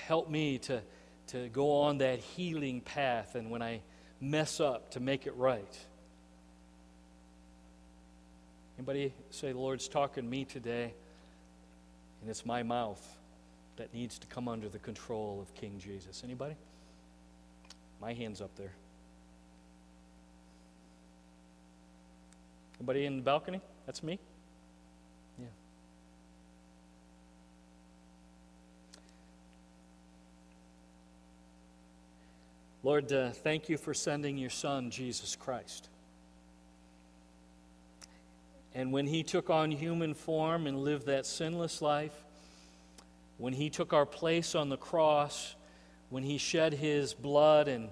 help 0.07 0.29
me 0.29 0.59
to, 0.59 0.83
to 1.29 1.49
go 1.49 1.81
on 1.81 1.97
that 1.99 2.19
healing 2.19 2.83
path 2.83 3.35
and 3.35 3.51
when 3.51 3.63
I 3.63 3.81
mess 4.21 4.61
up, 4.61 4.91
to 4.91 5.01
make 5.01 5.27
it 5.27 5.35
right. 5.37 5.79
Anybody 8.77 9.15
say 9.31 9.53
the 9.53 9.59
Lord's 9.59 9.89
talking 9.89 10.25
to 10.25 10.29
me 10.29 10.45
today 10.45 10.93
and 12.21 12.29
it's 12.29 12.45
my 12.45 12.63
mouth? 12.63 13.16
That 13.77 13.93
needs 13.93 14.19
to 14.19 14.27
come 14.27 14.49
under 14.49 14.69
the 14.69 14.79
control 14.79 15.41
of 15.41 15.55
King 15.55 15.79
Jesus. 15.79 16.23
Anybody? 16.25 16.57
My 18.01 18.13
hand's 18.13 18.41
up 18.41 18.55
there. 18.57 18.73
Anybody 22.79 23.07
in 23.07 23.17
the 23.17 23.23
balcony? 23.23 23.61
That's 23.87 24.03
me? 24.03 24.19
Yeah. 25.39 25.47
Lord, 32.83 33.11
uh, 33.13 33.31
thank 33.31 33.69
you 33.69 33.79
for 33.79 33.95
sending 33.95 34.37
your 34.37 34.51
Son, 34.51 34.91
Jesus 34.91 35.37
Christ. 35.37 35.89
And 38.75 38.93
when 38.93 39.07
he 39.07 39.23
took 39.23 39.49
on 39.49 39.71
human 39.71 40.13
form 40.13 40.67
and 40.67 40.79
lived 40.79 41.07
that 41.07 41.25
sinless 41.25 41.81
life, 41.81 42.26
when 43.39 43.53
he 43.53 43.71
took 43.71 43.93
our 43.93 44.07
place 44.07 44.55
on 44.55 44.69
the 44.69 44.77
cross, 44.77 45.55
when 46.11 46.23
he 46.23 46.39
shed 46.39 46.73
his 46.73 47.13
blood 47.15 47.69
and 47.69 47.91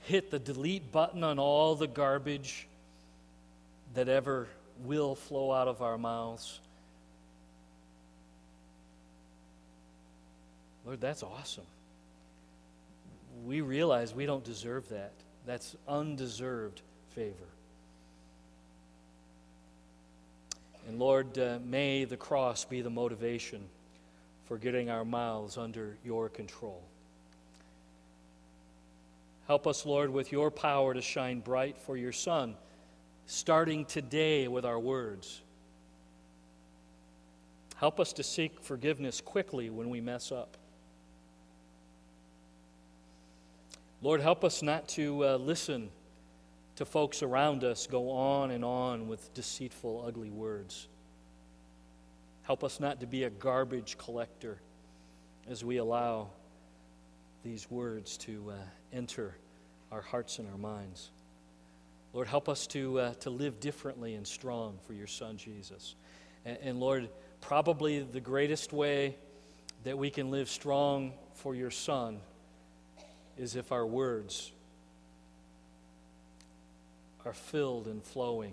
hit 0.00 0.30
the 0.30 0.38
delete 0.38 0.92
button 0.92 1.24
on 1.24 1.38
all 1.38 1.74
the 1.74 1.86
garbage 1.86 2.66
that 3.94 4.08
ever 4.08 4.48
will 4.84 5.14
flow 5.14 5.52
out 5.52 5.68
of 5.68 5.82
our 5.82 5.98
mouths. 5.98 6.60
Lord, 10.84 11.00
that's 11.00 11.22
awesome. 11.22 11.66
We 13.44 13.60
realize 13.60 14.14
we 14.14 14.26
don't 14.26 14.44
deserve 14.44 14.88
that. 14.90 15.12
That's 15.44 15.76
undeserved 15.88 16.80
favor. 17.14 17.34
And 20.86 20.98
Lord, 21.00 21.36
uh, 21.36 21.58
may 21.64 22.04
the 22.04 22.16
cross 22.16 22.64
be 22.64 22.80
the 22.80 22.90
motivation 22.90 23.68
for 24.46 24.58
getting 24.58 24.88
our 24.88 25.04
mouths 25.04 25.58
under 25.58 25.96
your 26.04 26.28
control. 26.28 26.82
Help 29.46 29.66
us, 29.66 29.86
Lord, 29.86 30.10
with 30.10 30.32
your 30.32 30.50
power 30.50 30.94
to 30.94 31.02
shine 31.02 31.40
bright 31.40 31.78
for 31.78 31.96
your 31.96 32.12
Son, 32.12 32.56
starting 33.26 33.84
today 33.84 34.48
with 34.48 34.64
our 34.64 34.78
words. 34.78 35.42
Help 37.76 38.00
us 38.00 38.12
to 38.14 38.22
seek 38.22 38.60
forgiveness 38.60 39.20
quickly 39.20 39.70
when 39.70 39.90
we 39.90 40.00
mess 40.00 40.32
up. 40.32 40.56
Lord, 44.02 44.20
help 44.20 44.44
us 44.44 44.62
not 44.62 44.88
to 44.90 45.24
uh, 45.24 45.36
listen 45.36 45.90
to 46.76 46.84
folks 46.84 47.22
around 47.22 47.64
us 47.64 47.86
go 47.86 48.10
on 48.10 48.50
and 48.50 48.64
on 48.64 49.08
with 49.08 49.32
deceitful, 49.34 50.04
ugly 50.06 50.30
words. 50.30 50.88
Help 52.46 52.62
us 52.62 52.78
not 52.78 53.00
to 53.00 53.08
be 53.08 53.24
a 53.24 53.30
garbage 53.30 53.98
collector 53.98 54.58
as 55.50 55.64
we 55.64 55.78
allow 55.78 56.28
these 57.42 57.68
words 57.68 58.16
to 58.18 58.52
uh, 58.52 58.54
enter 58.92 59.34
our 59.90 60.00
hearts 60.00 60.38
and 60.38 60.48
our 60.48 60.56
minds. 60.56 61.10
Lord, 62.12 62.28
help 62.28 62.48
us 62.48 62.68
to, 62.68 63.00
uh, 63.00 63.14
to 63.14 63.30
live 63.30 63.58
differently 63.58 64.14
and 64.14 64.24
strong 64.24 64.78
for 64.86 64.92
your 64.92 65.08
Son, 65.08 65.36
Jesus. 65.36 65.96
And, 66.44 66.56
and 66.62 66.80
Lord, 66.80 67.08
probably 67.40 67.98
the 68.00 68.20
greatest 68.20 68.72
way 68.72 69.16
that 69.82 69.98
we 69.98 70.08
can 70.08 70.30
live 70.30 70.48
strong 70.48 71.14
for 71.34 71.52
your 71.52 71.72
Son 71.72 72.20
is 73.36 73.56
if 73.56 73.72
our 73.72 73.84
words 73.84 74.52
are 77.24 77.34
filled 77.34 77.88
and 77.88 78.04
flowing 78.04 78.52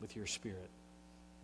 with 0.00 0.14
your 0.14 0.28
Spirit. 0.28 0.70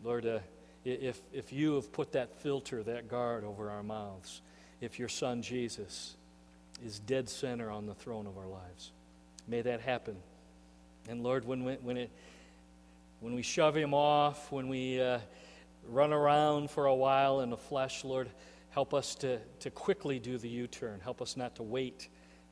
Lord, 0.05 0.25
uh, 0.27 0.39
if, 0.87 1.21
if 1.33 1.53
you 1.53 1.75
have 1.75 1.93
put 1.93 2.13
that 2.13 2.41
filter, 2.41 2.83
that 2.85 3.09
guard 3.09 3.45
over 3.45 3.71
our 3.71 3.83
mouths, 3.83 4.41
if 4.81 4.99
your 4.99 5.09
Son 5.09 5.43
Jesus 5.43 6.15
is 6.85 6.99
dead 7.01 7.29
center 7.29 7.71
on 7.71 7.87
the 7.87 7.95
throne 7.95 8.27
of 8.27 8.39
our 8.39 8.47
lives, 8.47 8.93
may 9.49 9.63
that 9.63 9.81
happen. 9.81 10.17
And 11.09 11.23
Lord, 11.23 11.45
when 11.45 11.65
we, 11.65 11.75
when, 11.75 11.97
it, 11.97 12.11
when 13.21 13.35
we 13.35 13.43
shove 13.43 13.77
him 13.77 13.95
off, 13.95 14.53
when 14.53 14.69
we 14.69 15.01
uh, 15.01 15.19
run 15.89 16.13
around 16.13 16.71
for 16.71 16.87
a 16.87 16.95
while 16.95 17.41
in 17.41 17.51
the 17.51 17.57
flesh, 17.57 18.05
Lord, 18.05 18.29
help 18.71 18.95
us 18.95 19.15
to, 19.17 19.39
to 19.61 19.71
quickly 19.71 20.19
do 20.19 20.39
the 20.39 20.49
U 20.49 20.67
turn. 20.67 21.01
Help 21.01 21.21
us 21.21 21.37
not 21.37 21.57
to 21.57 21.63
wait 21.63 22.09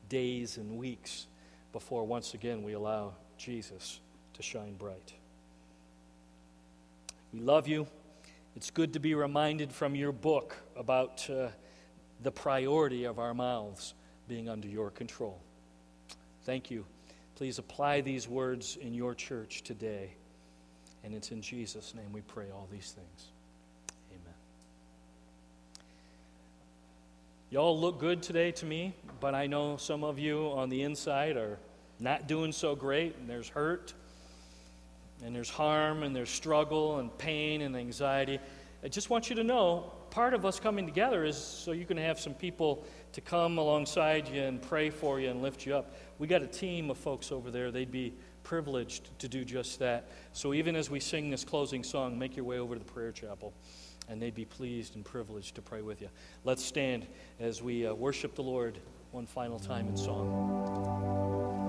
days 0.09 0.57
and 0.57 0.77
weeks 0.77 1.27
before 1.71 2.05
once 2.05 2.33
again 2.33 2.63
we 2.63 2.73
allow 2.73 3.13
Jesus 3.37 3.99
to 4.33 4.41
shine 4.41 4.75
bright. 4.75 5.13
We 7.33 7.39
love 7.39 7.67
you. 7.67 7.87
It's 8.55 8.71
good 8.71 8.93
to 8.93 8.99
be 8.99 9.15
reminded 9.15 9.71
from 9.73 9.95
your 9.95 10.13
book 10.13 10.55
about 10.77 11.29
uh, 11.29 11.49
the 12.23 12.31
priority 12.31 13.03
of 13.03 13.19
our 13.19 13.33
mouths 13.33 13.93
being 14.29 14.47
under 14.47 14.67
your 14.67 14.91
control. 14.91 15.41
Thank 16.43 16.71
you. 16.71 16.85
Please 17.35 17.59
apply 17.59 17.99
these 17.99 18.29
words 18.29 18.77
in 18.77 18.93
your 18.93 19.13
church 19.13 19.63
today. 19.63 20.11
And 21.03 21.13
it's 21.13 21.31
in 21.31 21.41
Jesus' 21.41 21.93
name 21.93 22.13
we 22.13 22.21
pray 22.21 22.45
all 22.49 22.67
these 22.71 22.91
things. 22.91 23.27
Amen. 24.09 24.33
Y'all 27.49 27.77
look 27.77 27.99
good 27.99 28.23
today 28.23 28.51
to 28.53 28.65
me, 28.65 28.95
but 29.19 29.35
I 29.35 29.47
know 29.47 29.75
some 29.75 30.05
of 30.05 30.17
you 30.17 30.47
on 30.47 30.69
the 30.69 30.83
inside 30.83 31.35
are 31.35 31.59
not 31.99 32.27
doing 32.27 32.53
so 32.53 32.73
great, 32.73 33.17
and 33.17 33.29
there's 33.29 33.49
hurt 33.49 33.93
and 35.23 35.35
there's 35.35 35.49
harm 35.49 36.03
and 36.03 36.15
there's 36.15 36.29
struggle 36.29 36.99
and 36.99 37.15
pain 37.17 37.61
and 37.61 37.75
anxiety. 37.75 38.39
I 38.83 38.87
just 38.87 39.09
want 39.09 39.29
you 39.29 39.35
to 39.37 39.43
know 39.43 39.91
part 40.11 40.33
of 40.33 40.45
us 40.45 40.59
coming 40.59 40.85
together 40.85 41.25
is 41.25 41.37
so 41.37 41.71
you 41.71 41.85
can 41.85 41.97
have 41.97 42.19
some 42.19 42.33
people 42.33 42.85
to 43.13 43.21
come 43.21 43.57
alongside 43.57 44.27
you 44.27 44.41
and 44.41 44.61
pray 44.61 44.89
for 44.89 45.19
you 45.19 45.29
and 45.29 45.41
lift 45.41 45.65
you 45.65 45.75
up. 45.75 45.95
We 46.19 46.27
got 46.27 46.41
a 46.41 46.47
team 46.47 46.89
of 46.89 46.97
folks 46.97 47.31
over 47.31 47.51
there. 47.51 47.71
They'd 47.71 47.91
be 47.91 48.13
privileged 48.43 49.17
to 49.19 49.27
do 49.27 49.43
just 49.43 49.79
that. 49.79 50.09
So 50.33 50.53
even 50.53 50.75
as 50.75 50.89
we 50.89 50.99
sing 50.99 51.29
this 51.29 51.43
closing 51.43 51.83
song, 51.83 52.19
make 52.19 52.35
your 52.35 52.45
way 52.45 52.59
over 52.59 52.75
to 52.75 52.79
the 52.79 52.85
prayer 52.85 53.11
chapel 53.11 53.53
and 54.07 54.21
they'd 54.21 54.35
be 54.35 54.45
pleased 54.45 54.95
and 54.95 55.03
privileged 55.03 55.55
to 55.55 55.61
pray 55.61 55.81
with 55.81 56.01
you. 56.01 56.09
Let's 56.43 56.63
stand 56.63 57.07
as 57.39 57.61
we 57.61 57.87
uh, 57.87 57.93
worship 57.93 58.35
the 58.35 58.43
Lord 58.43 58.79
one 59.11 59.25
final 59.25 59.59
time 59.59 59.87
in 59.87 59.97
song. 59.97 61.64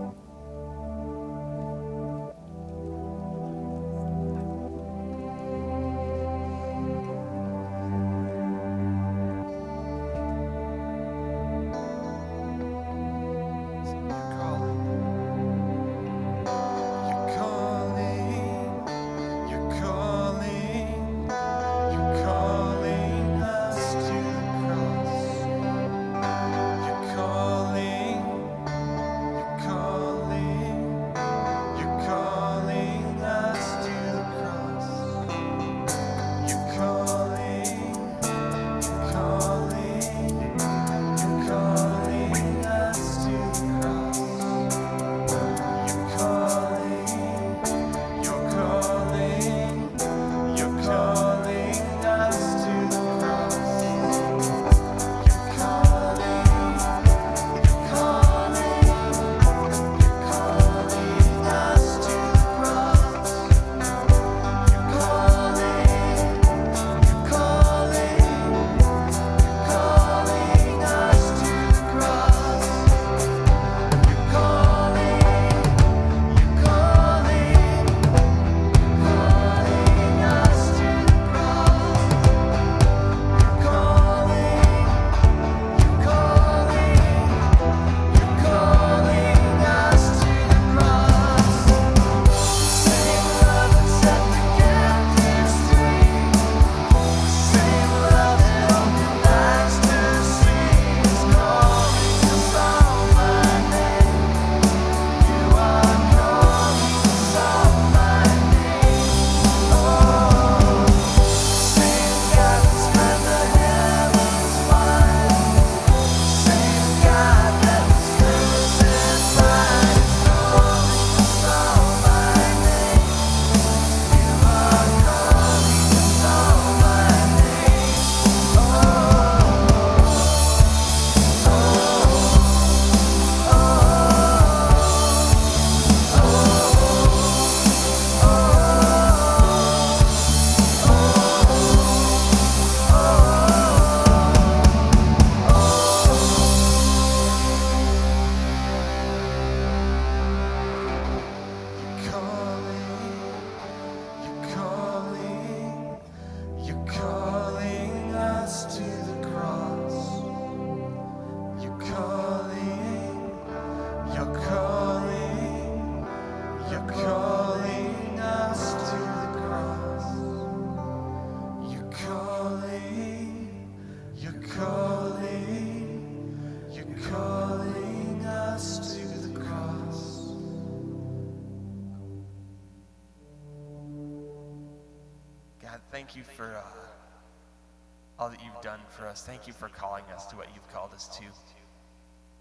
For 188.97 189.07
us. 189.07 189.23
Thank 189.23 189.47
you 189.47 189.53
for 189.53 189.69
calling 189.69 190.05
us 190.15 190.27
to 190.27 190.37
what 190.37 190.49
you've 190.55 190.73
called 190.73 190.93
us 190.95 191.09
to. 191.19 191.25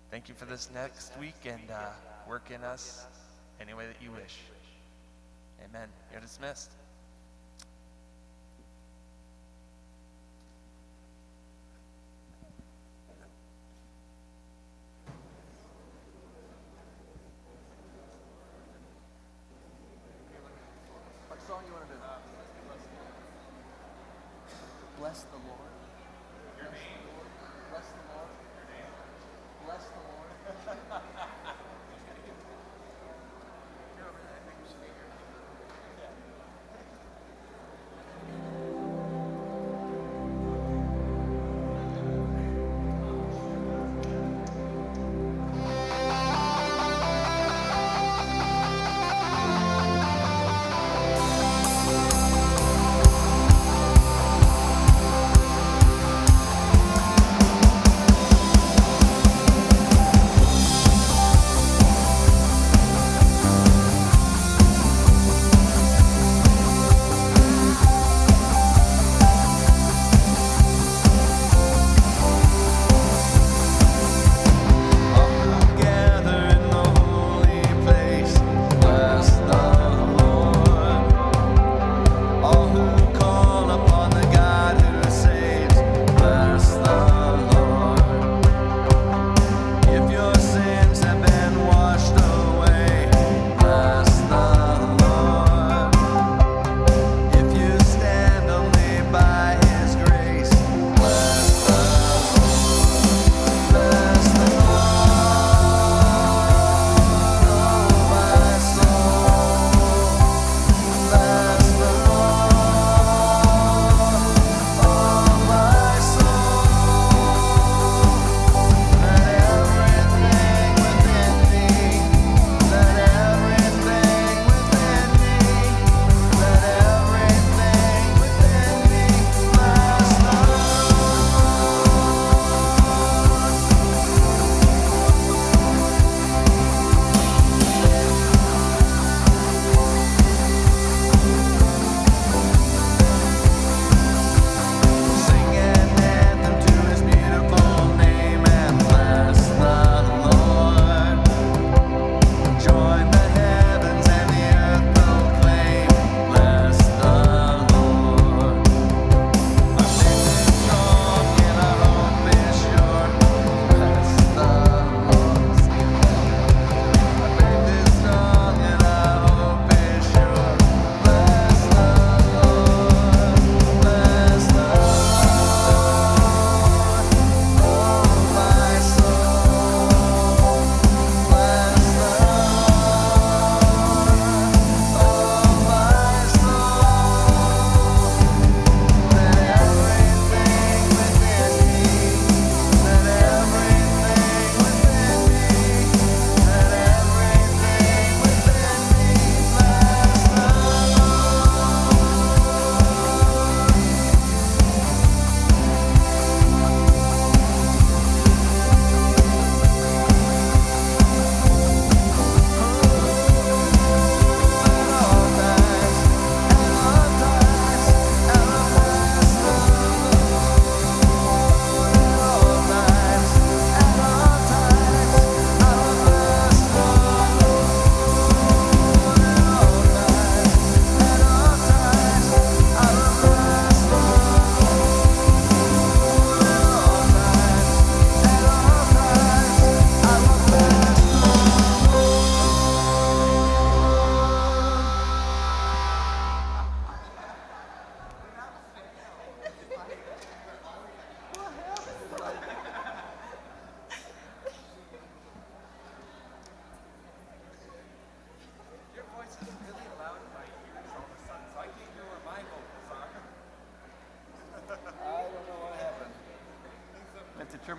Thank 0.10 0.30
you 0.30 0.36
for 0.36 0.46
this 0.46 0.70
next 0.74 1.18
week 1.20 1.36
and 1.46 1.70
uh, 1.70 1.90
work 2.28 2.50
in 2.50 2.64
us 2.64 3.06
any 3.60 3.74
way 3.74 3.86
that 3.88 4.02
you 4.02 4.12
wish. 4.12 4.38
Amen. 5.70 5.90
You're 6.12 6.22
dismissed. 6.22 6.72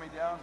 Me 0.07 0.15
down? 0.15 0.39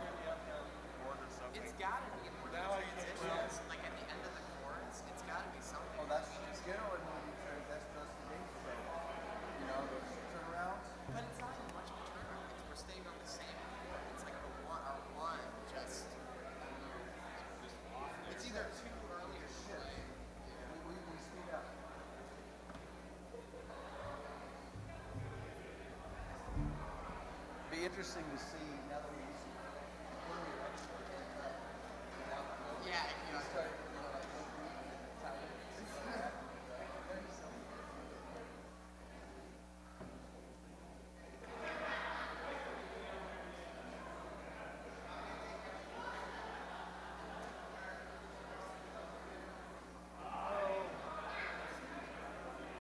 It's 1.56 1.72
gotta 1.80 2.04
be 2.20 2.28
more 2.36 2.52
than 2.52 2.60
Now 2.60 2.76
I 2.76 2.84
two 3.00 3.16
get. 3.24 3.48
Like 3.72 3.80
at 3.80 3.96
the 3.96 4.06
end 4.12 4.20
of 4.20 4.34
the 4.36 4.44
chords, 4.60 5.00
it's 5.08 5.24
gotta 5.24 5.48
be 5.56 5.62
something. 5.64 6.04
Oh, 6.04 6.08
that's 6.12 6.28
generally 6.68 7.00
when 7.00 7.24
you 7.24 7.36
turn, 7.48 7.64
that's 7.72 7.88
just 7.96 8.12
the. 8.28 8.36
You 8.36 9.66
know, 9.72 9.80
those 9.88 10.04
turnarounds. 10.36 10.88
But 11.16 11.24
it's 11.24 11.40
not 11.40 11.56
even 11.56 11.72
much 11.80 11.88
of 11.88 11.96
a 11.96 12.06
turnaround. 12.12 12.44
We're 12.68 12.76
staying 12.76 13.08
on 13.08 13.16
the 13.16 13.30
same 13.30 13.56
chord. 13.88 14.04
It's 14.12 14.28
like 14.28 14.36
a 14.36 14.50
one, 14.68 14.84
a 14.84 14.96
one, 15.16 15.40
just. 15.72 16.12
It's 18.36 18.44
either 18.44 18.68
too 18.68 18.92
early 19.16 19.40
or 19.40 19.48
late. 19.80 20.08
We, 20.92 20.92
we, 20.92 20.96
we 21.08 21.16
speed 21.24 21.50
up. 21.56 21.64
Be 27.72 27.80
interesting 27.88 28.28
to 28.28 28.40
see 28.44 28.60
now 28.60 28.62
that 28.62 28.83
we 28.83 28.83